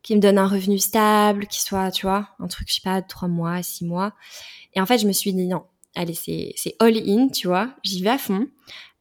qui 0.02 0.14
me 0.14 0.20
donne 0.20 0.38
un 0.38 0.46
revenu 0.46 0.78
stable, 0.78 1.46
qui 1.46 1.60
soit, 1.60 1.90
tu 1.90 2.06
vois, 2.06 2.28
un 2.38 2.46
truc, 2.46 2.68
je 2.68 2.74
sais 2.74 2.80
pas, 2.82 3.02
trois 3.02 3.28
mois, 3.28 3.62
six 3.62 3.84
mois. 3.84 4.14
Et 4.74 4.80
en 4.80 4.86
fait, 4.86 4.98
je 4.98 5.06
me 5.06 5.12
suis 5.12 5.32
dit, 5.32 5.46
non, 5.46 5.64
allez, 5.96 6.14
c'est 6.14 6.76
all 6.78 6.96
in, 6.96 7.28
tu 7.28 7.48
vois, 7.48 7.74
j'y 7.82 8.02
vais 8.02 8.10
à 8.10 8.18
fond. 8.18 8.46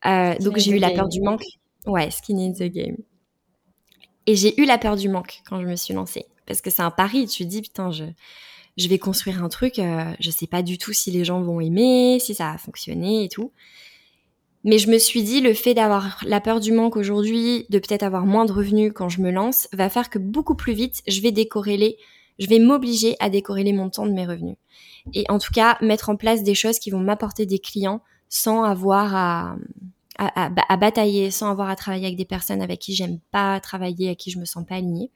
Euh, 0.05 0.35
donc 0.39 0.57
j'ai 0.57 0.71
eu 0.71 0.79
la 0.79 0.91
peur 0.91 1.07
du 1.07 1.21
manque. 1.21 1.43
Ouais, 1.85 2.09
skin 2.09 2.37
in 2.37 2.53
the 2.53 2.63
game. 2.63 2.97
Et 4.25 4.35
j'ai 4.35 4.59
eu 4.59 4.65
la 4.65 4.77
peur 4.77 4.95
du 4.95 5.07
manque 5.07 5.41
quand 5.47 5.61
je 5.61 5.67
me 5.67 5.75
suis 5.75 5.93
lancée. 5.93 6.25
Parce 6.47 6.61
que 6.61 6.69
c'est 6.69 6.81
un 6.81 6.91
pari, 6.91 7.27
tu 7.27 7.43
te 7.43 7.49
dis, 7.49 7.61
putain, 7.61 7.91
je, 7.91 8.05
je 8.77 8.87
vais 8.87 8.97
construire 8.97 9.43
un 9.43 9.49
truc, 9.49 9.79
euh, 9.79 10.11
je 10.19 10.31
sais 10.31 10.47
pas 10.47 10.63
du 10.63 10.77
tout 10.77 10.93
si 10.93 11.11
les 11.11 11.23
gens 11.23 11.41
vont 11.41 11.59
aimer, 11.59 12.17
si 12.19 12.33
ça 12.33 12.51
va 12.51 12.57
fonctionner 12.57 13.23
et 13.23 13.29
tout. 13.29 13.51
Mais 14.63 14.79
je 14.79 14.89
me 14.89 14.97
suis 14.97 15.21
dit, 15.21 15.41
le 15.41 15.53
fait 15.53 15.75
d'avoir 15.75 16.19
la 16.25 16.41
peur 16.41 16.59
du 16.59 16.71
manque 16.71 16.97
aujourd'hui, 16.97 17.67
de 17.69 17.77
peut-être 17.77 18.01
avoir 18.01 18.25
moins 18.25 18.45
de 18.45 18.51
revenus 18.51 18.91
quand 18.95 19.09
je 19.09 19.21
me 19.21 19.29
lance, 19.29 19.67
va 19.73 19.89
faire 19.89 20.09
que 20.09 20.17
beaucoup 20.17 20.55
plus 20.55 20.73
vite, 20.73 21.03
je 21.07 21.21
vais 21.21 21.31
décorréler, 21.31 21.97
je 22.39 22.47
vais 22.47 22.59
m'obliger 22.59 23.15
à 23.19 23.29
décorréler 23.29 23.73
mon 23.73 23.89
temps 23.89 24.05
de 24.05 24.11
mes 24.11 24.25
revenus 24.25 24.57
et 25.13 25.25
en 25.29 25.39
tout 25.39 25.53
cas 25.53 25.77
mettre 25.81 26.09
en 26.09 26.15
place 26.15 26.43
des 26.43 26.55
choses 26.55 26.79
qui 26.79 26.89
vont 26.89 26.99
m'apporter 26.99 27.45
des 27.45 27.59
clients 27.59 28.01
sans 28.29 28.63
avoir 28.63 29.15
à, 29.15 29.55
à, 30.17 30.49
à, 30.69 30.77
batailler, 30.77 31.31
sans 31.31 31.49
avoir 31.49 31.69
à 31.69 31.75
travailler 31.75 32.05
avec 32.05 32.17
des 32.17 32.25
personnes 32.25 32.61
avec 32.61 32.79
qui 32.79 32.95
j'aime 32.95 33.19
pas 33.31 33.59
travailler, 33.59 34.07
avec 34.07 34.19
qui 34.19 34.31
je 34.31 34.39
me 34.39 34.45
sens 34.45 34.65
pas 34.65 34.75
alignée. 34.75 35.11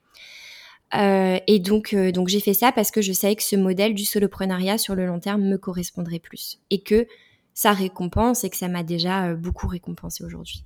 et 0.93 1.59
donc, 1.59 1.95
donc 1.95 2.27
j'ai 2.27 2.39
fait 2.39 2.53
ça 2.53 2.71
parce 2.71 2.91
que 2.91 3.01
je 3.01 3.11
savais 3.13 3.35
que 3.35 3.43
ce 3.43 3.55
modèle 3.55 3.93
du 3.95 4.05
soloprenariat 4.05 4.77
sur 4.77 4.95
le 4.95 5.05
long 5.05 5.19
terme 5.19 5.41
me 5.41 5.57
correspondrait 5.57 6.19
plus 6.19 6.59
et 6.69 6.81
que 6.81 7.07
ça 7.53 7.73
récompense 7.73 8.43
et 8.43 8.49
que 8.49 8.57
ça 8.57 8.69
m'a 8.69 8.83
déjà 8.83 9.33
beaucoup 9.33 9.67
récompensé 9.67 10.23
aujourd'hui. 10.23 10.63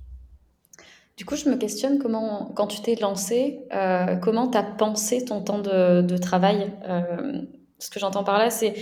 Du 1.16 1.24
coup, 1.24 1.36
je 1.36 1.48
me 1.48 1.56
questionne 1.56 2.00
comment, 2.00 2.50
quand 2.56 2.66
tu 2.66 2.80
t'es 2.80 2.96
lancé, 2.96 3.60
euh, 3.72 4.16
comment 4.16 4.48
tu 4.48 4.58
as 4.58 4.64
pensé 4.64 5.24
ton 5.24 5.42
temps 5.42 5.60
de, 5.60 6.16
travail 6.18 6.72
euh, 6.88 7.42
Ce 7.78 7.88
que 7.88 8.00
j'entends 8.00 8.24
par 8.24 8.38
là, 8.38 8.50
c'est 8.50 8.74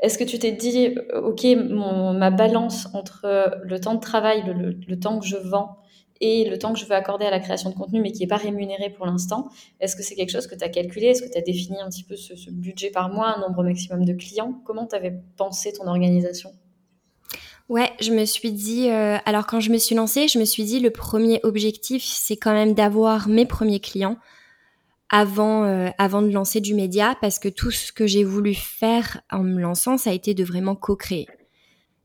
est-ce 0.00 0.16
que 0.16 0.24
tu 0.24 0.38
t'es 0.38 0.52
dit, 0.52 0.96
OK, 1.14 1.44
ma 1.44 2.30
balance 2.30 2.88
entre 2.94 3.60
le 3.62 3.80
temps 3.80 3.94
de 3.94 4.00
travail, 4.00 4.42
le, 4.46 4.98
temps 4.98 5.18
que 5.18 5.26
je 5.26 5.36
vends 5.36 5.76
et 6.22 6.48
le 6.48 6.58
temps 6.58 6.72
que 6.72 6.78
je 6.78 6.86
veux 6.86 6.94
accorder 6.94 7.26
à 7.26 7.30
la 7.30 7.40
création 7.40 7.68
de 7.68 7.74
contenu, 7.74 8.00
mais 8.00 8.12
qui 8.12 8.20
n'est 8.20 8.28
pas 8.28 8.36
rémunéré 8.36 8.88
pour 8.88 9.04
l'instant, 9.04 9.48
est-ce 9.80 9.94
que 9.94 10.02
c'est 10.02 10.14
quelque 10.14 10.32
chose 10.32 10.46
que 10.46 10.54
tu 10.54 10.64
as 10.64 10.70
calculé? 10.70 11.08
Est-ce 11.08 11.22
que 11.22 11.30
tu 11.30 11.36
as 11.36 11.42
défini 11.42 11.78
un 11.80 11.90
petit 11.90 12.04
peu 12.04 12.16
ce, 12.16 12.34
ce 12.34 12.50
budget 12.50 12.90
par 12.90 13.10
mois, 13.10 13.36
un 13.36 13.40
nombre 13.40 13.62
maximum 13.62 14.06
de 14.06 14.14
clients? 14.14 14.54
Comment 14.64 14.86
tu 14.86 14.96
avais 14.96 15.12
pensé 15.36 15.72
ton 15.72 15.86
organisation? 15.86 16.50
Ouais, 17.70 17.90
je 17.98 18.12
me 18.12 18.26
suis 18.26 18.52
dit, 18.52 18.90
euh, 18.90 19.16
alors 19.24 19.46
quand 19.46 19.58
je 19.58 19.70
me 19.70 19.78
suis 19.78 19.94
lancée, 19.94 20.28
je 20.28 20.38
me 20.38 20.44
suis 20.44 20.64
dit 20.64 20.80
le 20.80 20.90
premier 20.90 21.40
objectif, 21.44 22.04
c'est 22.04 22.36
quand 22.36 22.52
même 22.52 22.74
d'avoir 22.74 23.26
mes 23.26 23.46
premiers 23.46 23.80
clients 23.80 24.18
avant, 25.08 25.64
euh, 25.64 25.88
avant 25.96 26.20
de 26.20 26.28
lancer 26.28 26.60
du 26.60 26.74
média, 26.74 27.16
parce 27.22 27.38
que 27.38 27.48
tout 27.48 27.70
ce 27.70 27.90
que 27.90 28.06
j'ai 28.06 28.22
voulu 28.22 28.54
faire 28.54 29.22
en 29.30 29.42
me 29.42 29.60
lançant, 29.60 29.96
ça 29.96 30.10
a 30.10 30.12
été 30.12 30.34
de 30.34 30.44
vraiment 30.44 30.76
co-créer. 30.76 31.26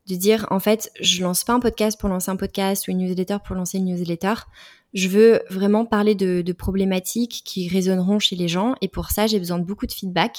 De 0.08 0.14
dire, 0.14 0.46
en 0.50 0.60
fait, 0.60 0.90
je 0.98 1.22
lance 1.22 1.44
pas 1.44 1.52
un 1.52 1.60
podcast 1.60 2.00
pour 2.00 2.08
lancer 2.08 2.30
un 2.30 2.36
podcast 2.36 2.88
ou 2.88 2.92
une 2.92 2.98
newsletter 2.98 3.36
pour 3.44 3.54
lancer 3.54 3.78
une 3.78 3.84
newsletter. 3.84 4.34
Je 4.94 5.08
veux 5.08 5.42
vraiment 5.50 5.84
parler 5.84 6.14
de, 6.14 6.40
de 6.40 6.52
problématiques 6.52 7.42
qui 7.44 7.68
résonneront 7.68 8.18
chez 8.18 8.34
les 8.34 8.48
gens, 8.48 8.76
et 8.80 8.88
pour 8.88 9.10
ça, 9.10 9.26
j'ai 9.26 9.38
besoin 9.38 9.58
de 9.58 9.64
beaucoup 9.64 9.86
de 9.86 9.92
feedback. 9.92 10.38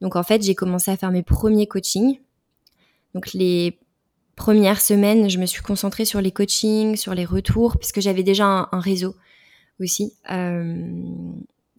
Donc 0.00 0.16
en 0.16 0.24
fait, 0.24 0.42
j'ai 0.42 0.56
commencé 0.56 0.90
à 0.90 0.96
faire 0.96 1.12
mes 1.12 1.22
premiers 1.22 1.68
coachings. 1.68 2.18
Donc 3.14 3.32
les 3.34 3.78
première 4.38 4.80
semaine, 4.80 5.28
je 5.28 5.38
me 5.38 5.44
suis 5.44 5.60
concentrée 5.60 6.06
sur 6.06 6.22
les 6.22 6.30
coachings, 6.30 6.96
sur 6.96 7.14
les 7.14 7.26
retours, 7.26 7.76
puisque 7.76 8.00
j'avais 8.00 8.22
déjà 8.22 8.68
un, 8.72 8.80
réseau 8.80 9.14
aussi 9.80 10.14
euh, 10.30 11.02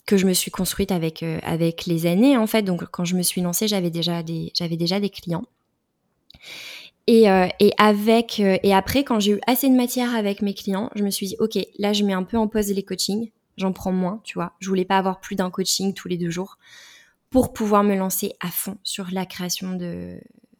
que 0.05 0.17
je 0.17 0.27
me 0.27 0.33
suis 0.33 0.51
construite 0.51 0.91
avec 0.91 1.23
euh, 1.23 1.39
avec 1.41 1.85
les 1.87 2.05
années 2.05 2.37
en 2.37 2.45
fait. 2.45 2.61
Donc 2.61 2.83
quand 2.91 3.05
je 3.05 3.15
me 3.15 3.23
suis 3.23 3.41
lancée, 3.41 3.67
j'avais 3.67 3.89
déjà 3.89 4.21
des 4.21 4.51
j'avais 4.53 4.77
déjà 4.77 4.99
des 4.99 5.09
clients. 5.09 5.45
Et, 7.07 7.27
euh, 7.31 7.47
et 7.59 7.71
avec 7.79 8.39
et 8.39 8.73
après, 8.73 9.03
quand 9.03 9.19
j'ai 9.19 9.31
eu 9.31 9.39
assez 9.47 9.67
de 9.67 9.75
matière 9.75 10.13
avec 10.13 10.43
mes 10.43 10.53
clients, 10.53 10.91
je 10.95 11.03
me 11.03 11.09
suis 11.09 11.25
dit 11.25 11.35
ok, 11.39 11.57
là 11.79 11.93
je 11.93 12.03
mets 12.03 12.13
un 12.13 12.23
peu 12.23 12.37
en 12.37 12.47
pause 12.47 12.71
les 12.71 12.83
coachings, 12.83 13.31
j'en 13.57 13.73
prends 13.73 13.91
moins, 13.91 14.21
tu 14.23 14.35
vois. 14.35 14.53
Je 14.59 14.69
voulais 14.69 14.85
pas 14.85 14.97
avoir 14.97 15.19
plus 15.19 15.35
d'un 15.35 15.49
coaching 15.49 15.93
tous 15.95 16.07
les 16.07 16.17
deux 16.17 16.29
jours 16.29 16.59
pour 17.31 17.53
pouvoir 17.53 17.83
me 17.83 17.95
lancer 17.95 18.33
à 18.41 18.49
fond 18.49 18.77
sur 18.83 19.07
la 19.11 19.25
création 19.25 19.75
de 19.75 20.19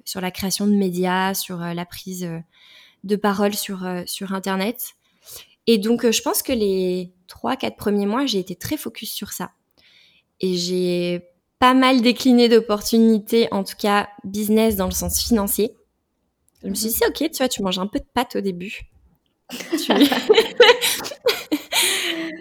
sur 0.09 0.21
la 0.21 0.31
création 0.31 0.65
de 0.65 0.73
médias, 0.73 1.35
sur 1.35 1.61
euh, 1.61 1.73
la 1.73 1.85
prise 1.85 2.23
euh, 2.23 2.39
de 3.03 3.15
parole 3.15 3.53
sur, 3.53 3.85
euh, 3.85 4.01
sur 4.07 4.33
Internet. 4.33 4.95
Et 5.67 5.77
donc, 5.77 6.09
je 6.09 6.21
pense 6.23 6.41
que 6.41 6.51
les 6.51 7.13
trois, 7.27 7.55
quatre 7.55 7.75
premiers 7.75 8.07
mois, 8.07 8.25
j'ai 8.25 8.39
été 8.39 8.55
très 8.55 8.75
focus 8.75 9.11
sur 9.11 9.33
ça. 9.33 9.51
Et 10.39 10.55
j'ai 10.55 11.27
pas 11.59 11.75
mal 11.75 12.01
décliné 12.01 12.49
d'opportunités, 12.49 13.47
en 13.51 13.63
tout 13.63 13.75
cas 13.77 14.09
business 14.23 14.77
dans 14.77 14.85
le 14.85 14.91
sens 14.91 15.21
financier. 15.21 15.75
Je 16.63 16.69
me 16.69 16.73
suis 16.73 16.87
dit, 16.87 16.93
c'est 16.93 17.05
ok, 17.05 17.29
tu 17.31 17.37
vois, 17.37 17.47
tu 17.47 17.61
manges 17.61 17.77
un 17.77 17.85
peu 17.85 17.99
de 17.99 18.07
pâte 18.11 18.35
au 18.35 18.41
début. 18.41 18.89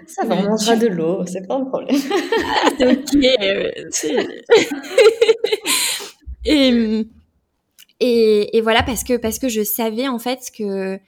ça 0.06 0.24
va, 0.24 0.36
on 0.36 0.44
mangera 0.44 0.76
de 0.76 0.86
l'eau, 0.86 1.26
c'est 1.26 1.46
pas 1.46 1.56
un 1.56 1.64
problème. 1.64 2.00
Ah, 2.46 2.70
ok. 2.86 3.14
et, 6.46 7.04
et, 8.00 8.56
et, 8.56 8.60
voilà 8.60 8.82
parce 8.82 9.04
que 9.04 9.16
parce 9.16 9.38
que 9.38 9.48
je 9.48 9.62
savais 9.62 10.08
en 10.08 10.18
fait 10.18 10.50
que 10.56 10.98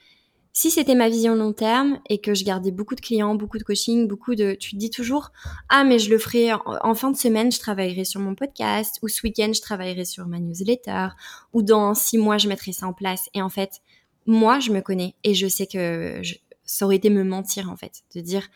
si 0.53 0.69
c'était 0.69 0.95
ma 0.95 1.07
vision 1.07 1.35
long 1.35 1.53
terme 1.53 1.99
et 2.09 2.19
que 2.19 2.33
je 2.33 2.43
gardais 2.43 2.71
beaucoup 2.71 2.95
de 2.95 3.01
clients, 3.01 3.35
beaucoup 3.35 3.57
de 3.57 3.63
coaching, 3.63 4.07
beaucoup 4.07 4.35
de, 4.35 4.53
tu 4.53 4.71
te 4.71 4.75
dis 4.75 4.89
toujours 4.89 5.31
ah 5.69 5.83
mais 5.83 5.99
je 5.99 6.09
le 6.09 6.17
ferai 6.17 6.51
en, 6.53 6.93
fin 6.93 7.11
de 7.11 7.17
semaine, 7.17 7.51
je 7.51 7.59
travaillerai 7.59 8.03
sur 8.03 8.19
mon 8.19 8.35
podcast 8.35 8.99
ou 9.01 9.07
ce 9.07 9.21
week-end 9.23 9.51
je 9.53 9.61
travaillerai 9.61 10.05
sur 10.05 10.27
ma 10.27 10.39
newsletter 10.39 11.07
ou 11.53 11.61
dans 11.61 11.93
six 11.93 12.17
mois 12.17 12.37
je 12.37 12.47
mettrai 12.47 12.73
ça 12.73 12.87
en 12.87 12.93
place. 12.93 13.29
Et 13.33 13.41
en 13.41 13.49
fait 13.49 13.81
moi 14.25 14.59
je 14.59 14.71
me 14.71 14.81
connais 14.81 15.15
et 15.23 15.33
je 15.33 15.47
sais 15.47 15.67
que 15.67 16.19
je, 16.21 16.35
ça 16.65 16.85
aurait 16.85 16.97
été 16.97 17.09
me 17.09 17.23
mentir 17.23 17.69
en 17.69 17.77
fait 17.77 18.01
de 18.15 18.21
dire 18.21 18.47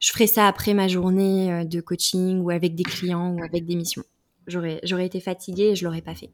je 0.00 0.10
ferai 0.10 0.26
ça 0.26 0.48
après 0.48 0.74
ma 0.74 0.88
journée 0.88 1.52
euh, 1.52 1.64
de 1.64 1.80
coaching 1.80 2.40
ou 2.40 2.50
avec 2.50 2.74
des 2.74 2.82
clients 2.82 3.34
ou 3.34 3.44
avec 3.44 3.66
des 3.66 3.76
missions. 3.76 4.02
J'aurais 4.48 4.80
j'aurais 4.82 5.06
été 5.06 5.20
fatiguée 5.20 5.70
et 5.70 5.76
je 5.76 5.84
l'aurais 5.84 6.02
pas 6.02 6.14
fait. 6.14 6.32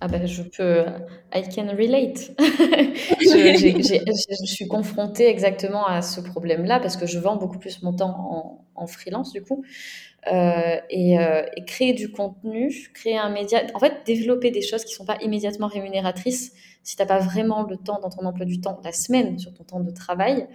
Ah 0.00 0.06
ben, 0.06 0.26
je 0.26 0.42
peux, 0.44 0.84
I 1.34 1.42
can 1.52 1.66
relate. 1.76 2.30
je, 3.20 4.46
suis 4.46 4.68
confrontée 4.68 5.28
exactement 5.28 5.86
à 5.86 6.02
ce 6.02 6.20
problème-là 6.20 6.78
parce 6.78 6.96
que 6.96 7.06
je 7.06 7.18
vends 7.18 7.34
beaucoup 7.34 7.58
plus 7.58 7.82
mon 7.82 7.92
temps 7.92 8.62
en, 8.76 8.86
freelance 8.86 9.32
du 9.32 9.42
coup. 9.42 9.64
Euh, 10.32 10.76
et, 10.90 11.18
euh, 11.18 11.42
et, 11.56 11.64
créer 11.64 11.94
du 11.94 12.12
contenu, 12.12 12.90
créer 12.94 13.18
un 13.18 13.30
média, 13.30 13.62
en 13.74 13.80
fait 13.80 14.02
développer 14.06 14.52
des 14.52 14.62
choses 14.62 14.84
qui 14.84 14.92
ne 14.92 14.96
sont 14.98 15.04
pas 15.04 15.16
immédiatement 15.20 15.66
rémunératrices 15.66 16.52
si 16.84 16.96
tu 16.96 17.02
n'as 17.02 17.06
pas 17.06 17.18
vraiment 17.18 17.64
le 17.64 17.76
temps 17.76 17.98
dans 18.00 18.10
ton 18.10 18.24
emploi 18.24 18.46
du 18.46 18.60
temps, 18.60 18.80
la 18.84 18.92
semaine 18.92 19.38
sur 19.38 19.52
ton 19.52 19.64
temps 19.64 19.80
de 19.80 19.90
travail, 19.90 20.46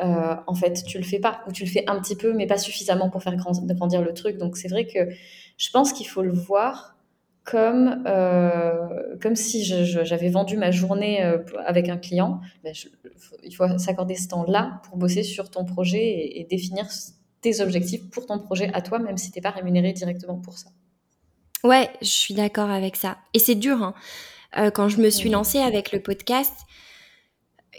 euh, 0.00 0.36
en 0.46 0.54
fait 0.54 0.84
tu 0.84 0.98
le 0.98 1.04
fais 1.04 1.18
pas 1.18 1.40
ou 1.46 1.52
tu 1.52 1.64
le 1.64 1.70
fais 1.70 1.84
un 1.88 2.00
petit 2.00 2.16
peu 2.16 2.32
mais 2.32 2.46
pas 2.46 2.58
suffisamment 2.58 3.10
pour 3.10 3.22
faire 3.22 3.36
grandir 3.36 4.02
le 4.02 4.12
truc. 4.12 4.36
Donc 4.36 4.56
c'est 4.56 4.68
vrai 4.68 4.86
que 4.86 5.08
je 5.56 5.70
pense 5.70 5.92
qu'il 5.92 6.06
faut 6.06 6.22
le 6.22 6.32
voir 6.32 6.96
comme, 7.44 8.04
euh, 8.06 9.16
comme 9.20 9.34
si 9.34 9.64
j'avais 9.64 10.28
vendu 10.28 10.56
ma 10.56 10.70
journée 10.70 11.24
euh, 11.24 11.38
avec 11.66 11.88
un 11.88 11.96
client. 11.96 12.40
Ben, 12.62 12.72
il 13.42 13.54
faut 13.54 13.66
s'accorder 13.78 14.14
ce 14.14 14.28
temps-là 14.28 14.80
pour 14.84 14.96
bosser 14.96 15.22
sur 15.22 15.50
ton 15.50 15.64
projet 15.64 16.38
et, 16.38 16.46
définir 16.48 16.86
tes 17.40 17.60
objectifs 17.60 18.08
pour 18.10 18.26
ton 18.26 18.38
projet 18.38 18.70
à 18.72 18.82
toi, 18.82 18.98
même 19.00 19.16
si 19.16 19.32
tu 19.32 19.38
n'es 19.38 19.42
pas 19.42 19.50
rémunéré 19.50 19.92
directement 19.92 20.36
pour 20.36 20.58
ça. 20.58 20.70
Ouais, 21.64 21.90
je 22.00 22.08
suis 22.08 22.34
d'accord 22.34 22.70
avec 22.70 22.96
ça. 22.96 23.18
Et 23.34 23.38
c'est 23.38 23.54
dur. 23.56 23.82
Hein. 23.82 23.94
Euh, 24.58 24.70
quand 24.70 24.88
je 24.88 24.98
me 24.98 25.10
suis 25.10 25.30
lancée 25.30 25.58
avec 25.58 25.90
le 25.90 26.00
podcast, 26.00 26.52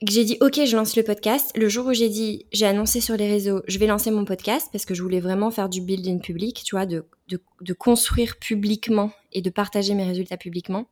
que 0.06 0.12
j'ai 0.12 0.26
dit 0.26 0.38
ok 0.42 0.66
je 0.66 0.76
lance 0.76 0.98
le 0.98 1.04
podcast 1.04 1.52
le 1.56 1.70
jour 1.70 1.86
où 1.86 1.94
j'ai 1.94 2.10
dit 2.10 2.46
j'ai 2.52 2.66
annoncé 2.66 3.00
sur 3.00 3.16
les 3.16 3.28
réseaux 3.28 3.62
je 3.68 3.78
vais 3.78 3.86
lancer 3.86 4.12
mon 4.12 4.26
podcast 4.26 4.68
parce 4.72 4.86
que 4.86 4.94
je 4.94 5.02
voulais 5.02 5.22
vraiment 5.22 5.50
faire 5.50 5.70
du 5.70 5.80
building 5.80 6.20
public 6.20 6.64
tu 6.66 6.76
vois 6.76 6.86
de, 6.86 7.06
de, 7.30 7.40
de 7.62 7.74
construire 7.74 8.38
publiquement 8.38 9.12
et 9.34 9.42
de 9.42 9.50
partager 9.50 9.94
mes 9.94 10.06
résultats 10.06 10.38
publiquement 10.38 10.86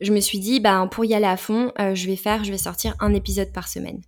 je 0.00 0.12
me 0.12 0.20
suis 0.20 0.38
dit 0.38 0.60
bah 0.60 0.88
pour 0.90 1.04
y 1.04 1.14
aller 1.14 1.26
à 1.26 1.36
fond 1.36 1.72
euh, 1.78 1.94
je 1.94 2.06
vais 2.06 2.16
faire 2.16 2.44
je 2.44 2.50
vais 2.50 2.58
sortir 2.58 2.94
un 3.00 3.12
épisode 3.12 3.52
par 3.52 3.68
semaine 3.68 4.00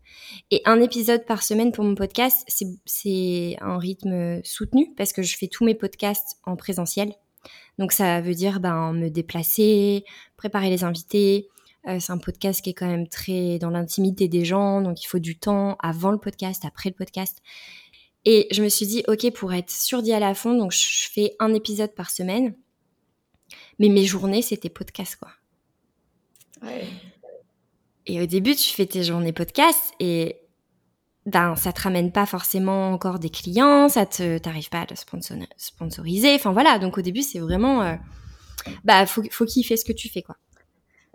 et 0.51 0.63
un 0.65 0.81
épisode 0.81 1.27
par 1.27 1.43
semaine 1.43 1.73
pour 1.73 1.85
mon 1.85 1.95
podcast 1.95 2.47
c'est 2.87 3.57
un 3.61 3.79
rythme 3.79 4.41
soutenu 4.45 4.95
parce 4.97 5.13
que 5.13 5.23
je 5.23 5.37
fais 5.37 5.49
tous 5.49 5.65
mes 5.65 5.75
podcasts 5.75 6.39
en 6.45 6.57
présentiel 6.57 7.13
donc 7.79 7.93
ça 7.93 8.21
veut 8.21 8.35
dire 8.35 8.61
ben 8.61 8.93
me 8.93 9.11
déplacer 9.11 10.05
préparer 10.37 10.71
les 10.71 10.85
invités 10.85 11.49
euh, 11.89 11.99
c'est 11.99 12.13
un 12.13 12.19
podcast 12.19 12.63
qui 12.63 12.71
est 12.71 12.75
quand 12.75 12.87
même 12.87 13.09
très 13.09 13.59
dans 13.59 13.71
l'intimité 13.71 14.29
des 14.29 14.45
gens, 14.45 14.81
donc 14.81 15.03
il 15.03 15.07
faut 15.07 15.19
du 15.19 15.39
temps 15.39 15.77
avant 15.81 16.11
le 16.11 16.19
podcast, 16.19 16.65
après 16.65 16.91
le 16.91 16.95
podcast. 16.95 17.39
Et 18.25 18.47
je 18.53 18.63
me 18.63 18.69
suis 18.69 18.87
dit, 18.87 19.03
ok, 19.09 19.33
pour 19.33 19.53
être 19.53 19.71
sûr 19.71 20.03
d'y 20.03 20.13
aller 20.13 20.25
à 20.25 20.35
fond, 20.35 20.57
donc 20.57 20.73
je 20.73 21.09
fais 21.11 21.35
un 21.41 21.53
épisode 21.55 21.93
par 21.95 22.11
semaine. 22.11 22.55
Mais 23.79 23.89
mes 23.89 24.05
journées, 24.05 24.43
c'était 24.43 24.69
podcast, 24.69 25.17
quoi. 25.17 25.31
Ouais. 26.63 26.87
Et 28.07 28.21
au 28.21 28.27
début, 28.27 28.55
tu 28.55 28.75
fais 28.75 28.87
tes 28.87 29.05
journées 29.05 29.33
podcast 29.33 29.93
et 30.01 30.37
ben, 31.27 31.55
ça 31.57 31.73
te 31.73 31.81
ramène 31.83 32.11
pas 32.13 32.27
forcément 32.27 32.93
encore 32.93 33.19
des 33.19 33.31
clients, 33.31 33.89
ça 33.89 34.07
te, 34.07 34.39
t'arrives 34.39 34.71
pas 34.71 34.81
à 34.81 34.87
le 34.91 34.97
sponsoriser. 35.57 36.35
Enfin 36.35 36.53
voilà, 36.53 36.79
donc 36.79 36.99
au 36.99 37.03
début, 37.03 37.23
c'est 37.23 37.39
vraiment, 37.39 37.83
euh, 37.83 37.95
bah, 38.85 39.07
faut, 39.07 39.23
faut 39.31 39.45
kiffer 39.45 39.77
ce 39.77 39.85
que 39.85 39.93
tu 39.93 40.09
fais, 40.09 40.23
quoi 40.23 40.37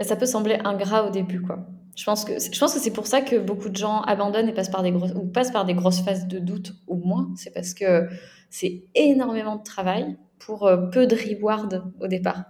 ça 0.04 0.16
peut 0.16 0.26
sembler 0.26 0.60
ingrat 0.64 1.08
au 1.08 1.10
début, 1.10 1.42
quoi. 1.42 1.66
Je 1.96 2.04
pense 2.04 2.26
que 2.26 2.34
je 2.40 2.60
pense 2.60 2.76
que 2.76 2.80
c'est 2.80 2.92
pour 2.92 3.08
ça 3.08 3.22
que 3.22 3.38
beaucoup 3.38 3.70
de 3.70 3.76
gens 3.76 4.02
abandonnent 4.02 4.48
et 4.48 4.54
passent 4.54 4.70
par 4.70 4.84
des 4.84 4.92
grosses 4.92 5.14
ou 5.16 5.26
passent 5.26 5.52
par 5.52 5.66
des 5.66 5.74
grosses 5.74 6.02
phases 6.02 6.28
de 6.28 6.38
doute 6.38 6.76
au 6.86 6.98
moins. 6.98 7.32
C'est 7.36 7.52
parce 7.52 7.74
que 7.74 8.08
c'est 8.52 8.84
énormément 8.94 9.56
de 9.56 9.64
travail 9.64 10.16
pour 10.48 10.66
euh, 10.66 10.78
peu 10.78 11.06
de 11.06 11.16
reward 11.16 11.84
au 12.00 12.08
départ. 12.08 12.46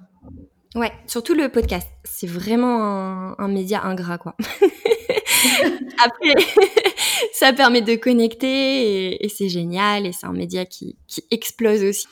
Ouais, 0.76 0.92
surtout 1.08 1.34
le 1.34 1.50
podcast. 1.50 1.90
C'est 2.04 2.28
vraiment 2.28 3.38
un, 3.40 3.48
média 3.48 3.84
ingrat, 3.84 4.20
quoi. 4.20 4.36
Après, 6.06 6.36
ça 7.34 7.52
permet 7.54 7.82
de 7.82 7.96
connecter 7.96 9.26
et, 9.26 9.30
c'est 9.30 9.50
génial 9.50 10.06
et 10.06 10.12
c'est 10.12 10.28
un 10.28 10.34
média 10.34 10.66
qui, 10.66 10.96
qui 11.08 11.24
explose 11.32 11.84
aussi. 11.84 12.08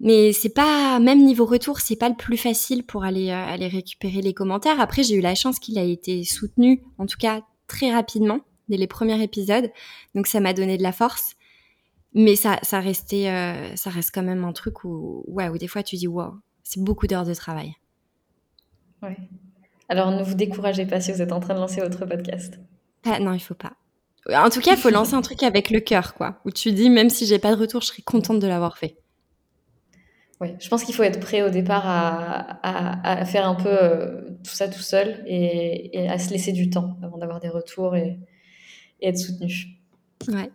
Mais 0.00 0.32
c'est 0.32 0.52
pas 0.52 1.00
même 1.00 1.24
niveau 1.24 1.46
retour, 1.46 1.80
c'est 1.80 1.96
pas 1.96 2.10
le 2.10 2.14
plus 2.14 2.36
facile 2.36 2.84
pour 2.84 3.04
aller 3.04 3.30
euh, 3.30 3.46
aller 3.46 3.66
récupérer 3.66 4.20
les 4.20 4.34
commentaires. 4.34 4.80
Après, 4.80 5.02
j'ai 5.02 5.14
eu 5.14 5.20
la 5.20 5.34
chance 5.34 5.58
qu'il 5.58 5.78
a 5.78 5.82
été 5.82 6.22
soutenu, 6.24 6.82
en 6.98 7.06
tout 7.06 7.18
cas 7.18 7.40
très 7.66 7.90
rapidement 7.90 8.40
dès 8.68 8.76
les 8.76 8.86
premiers 8.86 9.20
épisodes, 9.22 9.70
donc 10.14 10.26
ça 10.26 10.40
m'a 10.40 10.52
donné 10.52 10.76
de 10.76 10.82
la 10.82 10.92
force. 10.92 11.37
Mais 12.14 12.36
ça, 12.36 12.58
ça 12.62 12.80
restait, 12.80 13.26
ça 13.76 13.90
reste 13.90 14.10
quand 14.14 14.22
même 14.22 14.44
un 14.44 14.52
truc 14.52 14.84
où, 14.84 15.24
ouais, 15.28 15.48
où 15.48 15.58
des 15.58 15.68
fois 15.68 15.82
tu 15.82 15.96
dis, 15.96 16.08
wow, 16.08 16.34
c'est 16.62 16.82
beaucoup 16.82 17.06
d'heures 17.06 17.26
de 17.26 17.34
travail. 17.34 17.74
Ouais. 19.02 19.16
Alors 19.88 20.10
ne 20.10 20.22
vous 20.22 20.34
découragez 20.34 20.86
pas 20.86 21.00
si 21.00 21.12
vous 21.12 21.22
êtes 21.22 21.32
en 21.32 21.40
train 21.40 21.54
de 21.54 21.60
lancer 21.60 21.80
votre 21.80 22.04
podcast. 22.04 22.58
Non, 23.20 23.32
il 23.32 23.40
faut 23.40 23.54
pas. 23.54 23.72
En 24.34 24.50
tout 24.50 24.60
cas, 24.60 24.72
il 24.72 24.76
faut 24.76 24.90
lancer 24.90 25.14
un 25.14 25.22
truc 25.22 25.42
avec 25.42 25.70
le 25.70 25.80
cœur, 25.80 26.14
quoi. 26.14 26.40
Où 26.44 26.50
tu 26.50 26.72
dis, 26.72 26.90
même 26.90 27.08
si 27.08 27.24
j'ai 27.24 27.38
pas 27.38 27.54
de 27.54 27.60
retour, 27.60 27.80
je 27.80 27.86
serais 27.86 28.02
contente 28.02 28.40
de 28.40 28.46
l'avoir 28.46 28.76
fait. 28.76 28.98
Oui, 30.40 30.50
je 30.60 30.68
pense 30.68 30.84
qu'il 30.84 30.94
faut 30.94 31.02
être 31.02 31.18
prêt 31.18 31.42
au 31.42 31.48
départ 31.48 31.84
à, 31.86 33.24
faire 33.24 33.48
un 33.48 33.54
peu 33.54 33.70
euh, 33.70 34.20
tout 34.44 34.54
ça 34.54 34.68
tout 34.68 34.80
seul 34.80 35.24
et, 35.26 36.08
à 36.08 36.18
se 36.18 36.30
laisser 36.30 36.52
du 36.52 36.70
temps 36.70 36.96
avant 37.02 37.18
d'avoir 37.18 37.40
des 37.40 37.48
retours 37.48 37.96
et, 37.96 38.18
et 39.00 39.08
être 39.08 39.18
soutenu. 39.18 39.78
Ouais. 40.28 40.50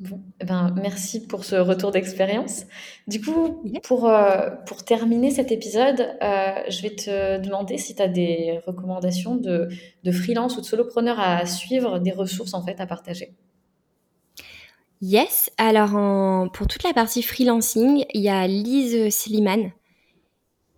Bon, 0.00 0.22
eh 0.40 0.46
ben, 0.46 0.74
merci 0.76 1.26
pour 1.26 1.44
ce 1.44 1.56
retour 1.56 1.90
d'expérience. 1.90 2.64
Du 3.06 3.20
coup, 3.20 3.62
pour, 3.82 4.08
euh, 4.08 4.48
pour 4.66 4.82
terminer 4.82 5.30
cet 5.30 5.52
épisode, 5.52 6.16
euh, 6.22 6.54
je 6.68 6.82
vais 6.82 6.96
te 6.96 7.38
demander 7.38 7.76
si 7.76 7.94
tu 7.94 8.02
as 8.02 8.08
des 8.08 8.60
recommandations 8.66 9.36
de, 9.36 9.68
de 10.02 10.12
freelance 10.12 10.56
ou 10.56 10.62
de 10.62 10.66
solopreneur 10.66 11.20
à 11.20 11.44
suivre, 11.44 11.98
des 11.98 12.12
ressources 12.12 12.54
en 12.54 12.64
fait 12.64 12.80
à 12.80 12.86
partager. 12.86 13.34
Yes, 15.02 15.50
alors 15.58 16.50
pour 16.52 16.66
toute 16.66 16.82
la 16.82 16.92
partie 16.92 17.22
freelancing, 17.22 18.04
il 18.12 18.22
y 18.22 18.28
a 18.28 18.46
Lise 18.46 19.14
Sliman 19.14 19.70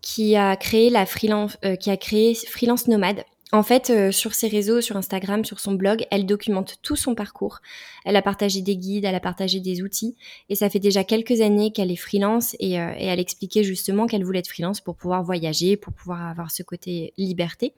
qui 0.02 0.36
a 0.36 0.56
créé 0.56 0.90
la 0.90 1.06
freelance, 1.06 1.56
euh, 1.64 1.76
qui 1.76 1.90
a 1.90 1.96
créé 1.96 2.34
Freelance 2.34 2.88
Nomade. 2.88 3.24
En 3.54 3.62
fait, 3.62 3.90
euh, 3.90 4.10
sur 4.12 4.34
ses 4.34 4.48
réseaux, 4.48 4.80
sur 4.80 4.96
Instagram, 4.96 5.44
sur 5.44 5.60
son 5.60 5.74
blog, 5.74 6.06
elle 6.10 6.24
documente 6.24 6.78
tout 6.80 6.96
son 6.96 7.14
parcours. 7.14 7.60
Elle 8.06 8.16
a 8.16 8.22
partagé 8.22 8.62
des 8.62 8.78
guides, 8.78 9.04
elle 9.04 9.14
a 9.14 9.20
partagé 9.20 9.60
des 9.60 9.82
outils. 9.82 10.16
Et 10.48 10.54
ça 10.54 10.70
fait 10.70 10.78
déjà 10.78 11.04
quelques 11.04 11.42
années 11.42 11.70
qu'elle 11.70 11.90
est 11.90 11.96
freelance 11.96 12.56
et, 12.60 12.80
euh, 12.80 12.94
elle 12.96 13.20
expliquait 13.20 13.62
justement 13.62 14.06
qu'elle 14.06 14.24
voulait 14.24 14.38
être 14.38 14.48
freelance 14.48 14.80
pour 14.80 14.96
pouvoir 14.96 15.22
voyager, 15.22 15.76
pour 15.76 15.92
pouvoir 15.92 16.26
avoir 16.28 16.50
ce 16.50 16.62
côté 16.62 17.12
liberté. 17.18 17.74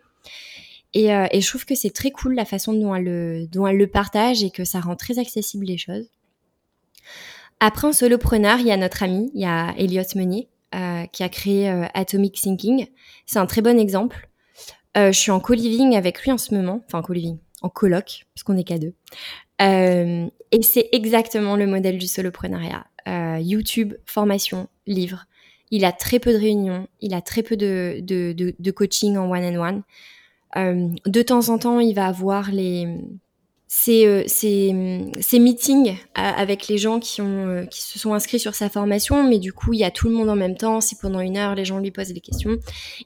Et, 0.92 1.12
euh, 1.12 1.26
je 1.34 1.48
trouve 1.48 1.64
que 1.64 1.74
c'est 1.74 1.90
très 1.90 2.12
cool 2.12 2.36
la 2.36 2.44
façon 2.44 2.72
dont 2.72 2.94
elle, 2.94 3.04
le, 3.04 3.46
dont 3.48 3.66
elle 3.66 3.76
le 3.76 3.88
partage 3.88 4.44
et 4.44 4.50
que 4.50 4.64
ça 4.64 4.78
rend 4.78 4.94
très 4.94 5.18
accessible 5.18 5.66
les 5.66 5.76
choses. 5.76 6.06
Après, 7.58 7.88
en 7.88 7.92
solopreneur, 7.92 8.60
il 8.60 8.66
y 8.68 8.70
a 8.70 8.76
notre 8.76 9.02
ami, 9.02 9.32
il 9.34 9.40
y 9.40 9.44
a 9.44 9.74
Elliot 9.76 10.04
Meunier, 10.14 10.48
qui 11.12 11.22
a 11.22 11.28
créé 11.28 11.68
Atomic 11.94 12.40
Thinking. 12.40 12.86
C'est 13.26 13.38
un 13.38 13.46
très 13.46 13.62
bon 13.62 13.78
exemple. 13.78 14.28
Euh, 14.96 15.12
je 15.12 15.18
suis 15.18 15.30
en 15.30 15.40
co-living 15.40 15.96
avec 15.96 16.22
lui 16.22 16.32
en 16.32 16.38
ce 16.38 16.54
moment, 16.54 16.82
enfin 16.86 16.98
en 16.98 17.02
co-living, 17.02 17.38
en 17.62 17.68
coloc, 17.68 18.26
parce 18.34 18.44
qu'on 18.44 18.56
est 18.56 18.64
qu'à 18.64 18.78
deux. 18.78 18.94
Euh, 19.62 20.28
et 20.52 20.62
c'est 20.62 20.88
exactement 20.92 21.56
le 21.56 21.66
modèle 21.66 21.98
du 21.98 22.06
soloprenariat. 22.06 22.86
Euh, 23.08 23.38
YouTube, 23.40 23.94
formation, 24.06 24.68
livre. 24.86 25.26
Il 25.70 25.84
a 25.84 25.92
très 25.92 26.18
peu 26.18 26.32
de 26.32 26.38
réunions, 26.38 26.86
il 27.00 27.14
a 27.14 27.20
très 27.20 27.42
peu 27.42 27.56
de, 27.56 28.70
coaching 28.70 29.16
en 29.16 29.30
one-on-one. 29.30 29.82
Euh, 30.56 30.88
de 31.04 31.22
temps 31.22 31.48
en 31.48 31.58
temps, 31.58 31.80
il 31.80 31.94
va 31.94 32.06
avoir 32.06 32.50
les, 32.50 32.86
ces, 33.66 34.06
euh, 34.06 34.22
ces, 34.26 35.38
meetings 35.38 35.90
euh, 35.90 35.94
avec 36.14 36.68
les 36.68 36.78
gens 36.78 37.00
qui, 37.00 37.20
ont, 37.22 37.48
euh, 37.48 37.64
qui 37.64 37.82
se 37.82 37.98
sont 37.98 38.12
inscrits 38.14 38.38
sur 38.38 38.54
sa 38.54 38.68
formation, 38.68 39.28
mais 39.28 39.38
du 39.38 39.52
coup, 39.52 39.72
il 39.72 39.80
y 39.80 39.84
a 39.84 39.90
tout 39.90 40.08
le 40.08 40.14
monde 40.14 40.28
en 40.28 40.36
même 40.36 40.56
temps. 40.56 40.80
Si 40.80 40.96
pendant 40.96 41.20
une 41.20 41.36
heure, 41.36 41.54
les 41.54 41.64
gens 41.64 41.78
lui 41.78 41.90
posent 41.90 42.12
des 42.12 42.20
questions, 42.20 42.56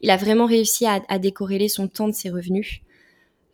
il 0.01 0.11
a 0.11 0.17
vraiment 0.17 0.47
réussi 0.47 0.87
à, 0.87 1.01
à 1.09 1.19
décorréler 1.19 1.69
son 1.69 1.89
temps 1.89 2.09
de 2.09 2.15
ses 2.15 2.31
revenus. 2.31 2.81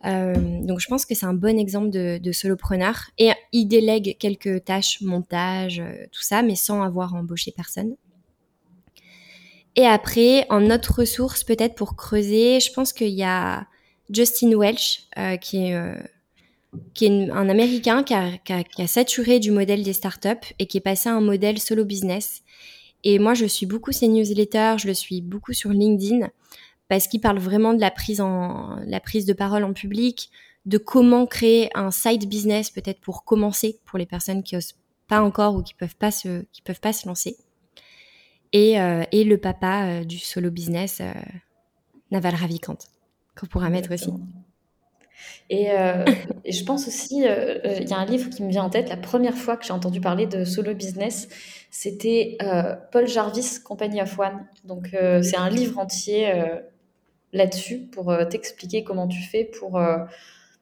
donc, 0.03 0.79
je 0.79 0.87
pense 0.87 1.05
que 1.05 1.15
c'est 1.15 1.25
un 1.25 1.33
bon 1.33 1.57
exemple 1.57 1.89
de, 1.89 2.19
de, 2.21 2.31
solopreneur. 2.31 3.09
Et 3.17 3.31
il 3.51 3.65
délègue 3.65 4.17
quelques 4.19 4.63
tâches, 4.63 5.01
montage, 5.01 5.81
tout 6.11 6.21
ça, 6.21 6.43
mais 6.43 6.55
sans 6.55 6.83
avoir 6.83 7.15
embauché 7.15 7.51
personne. 7.51 7.95
Et 9.75 9.85
après, 9.85 10.45
en 10.49 10.69
autre 10.69 10.99
ressource, 10.99 11.43
peut-être 11.43 11.75
pour 11.75 11.95
creuser, 11.95 12.59
je 12.59 12.71
pense 12.71 12.93
qu'il 12.93 13.09
y 13.09 13.23
a 13.23 13.65
Justin 14.11 14.51
Welch, 14.55 15.07
qui 15.41 15.57
est 15.57 15.75
qui 16.93 17.05
est 17.05 17.29
un 17.29 17.49
Américain 17.49 18.03
qui 18.03 18.13
a, 18.13 18.87
saturé 18.87 19.39
du 19.39 19.51
modèle 19.51 19.83
des 19.83 19.93
startups 19.93 20.53
et 20.59 20.67
qui 20.67 20.77
est 20.77 20.81
passé 20.81 21.09
à 21.09 21.13
un 21.13 21.21
modèle 21.21 21.59
solo 21.59 21.85
business. 21.85 22.43
Et 23.03 23.19
moi, 23.19 23.33
je 23.33 23.45
suis 23.45 23.65
beaucoup 23.65 23.91
ses 23.91 24.07
newsletters, 24.07 24.75
je 24.79 24.87
le 24.87 24.93
suis 24.93 25.21
beaucoup 25.21 25.53
sur 25.53 25.71
LinkedIn 25.71 26.27
parce 26.87 27.07
qu'il 27.07 27.21
parle 27.21 27.39
vraiment 27.39 27.73
de 27.73 27.81
la 27.81 27.91
prise, 27.91 28.21
en, 28.21 28.77
la 28.85 28.99
prise 28.99 29.25
de 29.25 29.33
parole 29.33 29.63
en 29.63 29.73
public, 29.73 30.29
de 30.65 30.77
comment 30.77 31.25
créer 31.25 31.69
un 31.75 31.91
side 31.91 32.27
business 32.27 32.69
peut-être 32.69 32.99
pour 33.01 33.23
commencer 33.23 33.79
pour 33.85 33.99
les 33.99 34.05
personnes 34.05 34.43
qui 34.43 34.57
osent 34.57 34.75
pas 35.07 35.21
encore 35.21 35.55
ou 35.55 35.61
qui 35.61 35.73
peuvent 35.73 35.95
pas 35.95 36.11
se, 36.11 36.43
qui 36.51 36.61
peuvent 36.61 36.79
pas 36.79 36.93
se 36.93 37.07
lancer. 37.07 37.37
Et, 38.53 38.79
euh, 38.79 39.03
et 39.11 39.23
le 39.23 39.37
papa 39.37 39.85
euh, 39.85 40.03
du 40.03 40.17
solo 40.17 40.49
business, 40.49 41.01
euh, 41.01 41.11
Naval 42.11 42.35
Ravikant, 42.35 42.77
qu'on 43.37 43.47
pourra 43.47 43.69
mettre 43.69 43.93
aussi. 43.93 44.11
Euh, 45.51 46.05
et, 46.45 46.51
je 46.51 46.63
pense 46.63 46.87
aussi, 46.87 47.25
euh, 47.25 47.59
euh, 47.65 47.77
il 47.81 47.89
y 47.89 47.93
a 47.93 47.97
un 47.97 48.05
livre 48.05 48.29
qui 48.29 48.43
me 48.43 48.49
vient 48.49 48.63
en 48.63 48.69
tête, 48.69 48.89
la 48.89 48.97
première 48.97 49.35
fois 49.35 49.57
que 49.57 49.65
j'ai 49.65 49.73
entendu 49.73 50.01
parler 50.01 50.27
de 50.27 50.43
solo 50.43 50.73
business, 50.73 51.27
c'était 51.71 52.37
Paul 52.91 53.07
Jarvis, 53.07 53.59
Company 53.63 54.01
of 54.01 54.17
One. 54.17 54.45
Donc 54.63 54.89
c'est 54.91 55.37
un 55.37 55.49
livre 55.49 55.77
entier 55.77 56.31
là-dessus 57.33 57.79
pour 57.79 58.15
t'expliquer 58.29 58.83
comment 58.83 59.07
tu 59.07 59.21
fais 59.21 59.43
pour... 59.43 59.79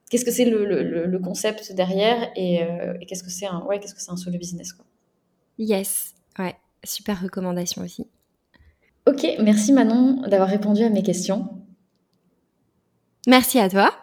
qu'est-ce 0.10 0.26
que 0.26 0.32
c'est 0.32 0.46
le, 0.46 1.20
concept 1.20 1.72
derrière 1.74 2.32
et, 2.36 2.62
qu'est-ce 3.08 3.24
que 3.24 3.30
c'est 3.30 3.46
un, 3.46 3.64
ouais, 3.66 3.80
qu'est-ce 3.80 3.94
que 3.94 4.02
c'est 4.02 4.12
un 4.12 4.18
solo 4.18 4.40
business 4.40 4.74
quoi. 4.74 4.86
Yes, 5.60 6.16
ouais, 6.40 6.56
super 6.84 7.22
recommandation 7.22 7.84
aussi. 7.84 8.08
Ok, 9.06 9.24
merci 9.40 9.72
Manon 9.72 10.28
d'avoir 10.28 10.50
répondu 10.50 10.84
à 10.84 10.90
mes 10.90 11.04
questions. 11.04 11.48
Merci 13.28 13.60
à 13.60 13.70
toi 13.70 13.94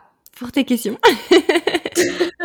pour 0.41 0.51
tes 0.51 0.65
questions. 0.65 0.99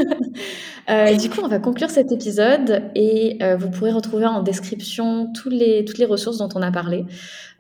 Euh, 0.88 1.16
du 1.16 1.32
coup, 1.32 1.40
on 1.42 1.48
va 1.48 1.58
conclure 1.58 1.90
cet 1.90 2.12
épisode 2.12 2.92
et 2.94 3.40
euh, 3.42 3.56
vous 3.56 3.72
pourrez 3.72 3.92
retrouver 3.92 4.28
en 4.28 4.44
description 4.44 5.32
tous 5.34 5.50
les, 5.50 5.84
toutes 5.84 5.98
les 5.98 6.06
ressources 6.06 6.38
dont 6.38 6.50
on 6.54 6.62
a 6.62 6.72
parlé. 6.72 7.06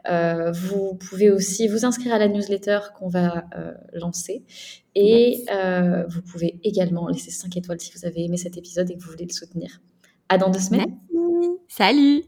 Euh, 0.08 0.52
vous 0.52 0.93
pouvez 0.93 1.32
aussi 1.32 1.67
vous 1.67 1.86
inscrire 1.86 2.13
à 2.13 2.19
la 2.19 2.28
newsletter 2.28 2.80
qu'on 2.95 3.08
va 3.08 3.45
lancer 3.93 4.43
et 4.93 5.43
vous 6.08 6.21
pouvez 6.21 6.60
également 6.63 7.08
laisser 7.08 7.32
5 7.32 7.58
étoiles 7.58 7.80
si 7.80 7.91
vous 7.95 8.06
avez 8.06 8.26
aimé 8.26 8.38
cet 8.38 8.58
épisode 8.58 8.91
et 8.91 8.95
que 8.95 9.02
vous 9.02 9.10
voulez 9.10 9.26
le 9.26 9.34
soutenir. 9.34 9.82
À 10.30 10.38
dans 10.38 10.52
deux 10.52 10.60
semaines. 10.60 10.95
Salut 11.67 12.21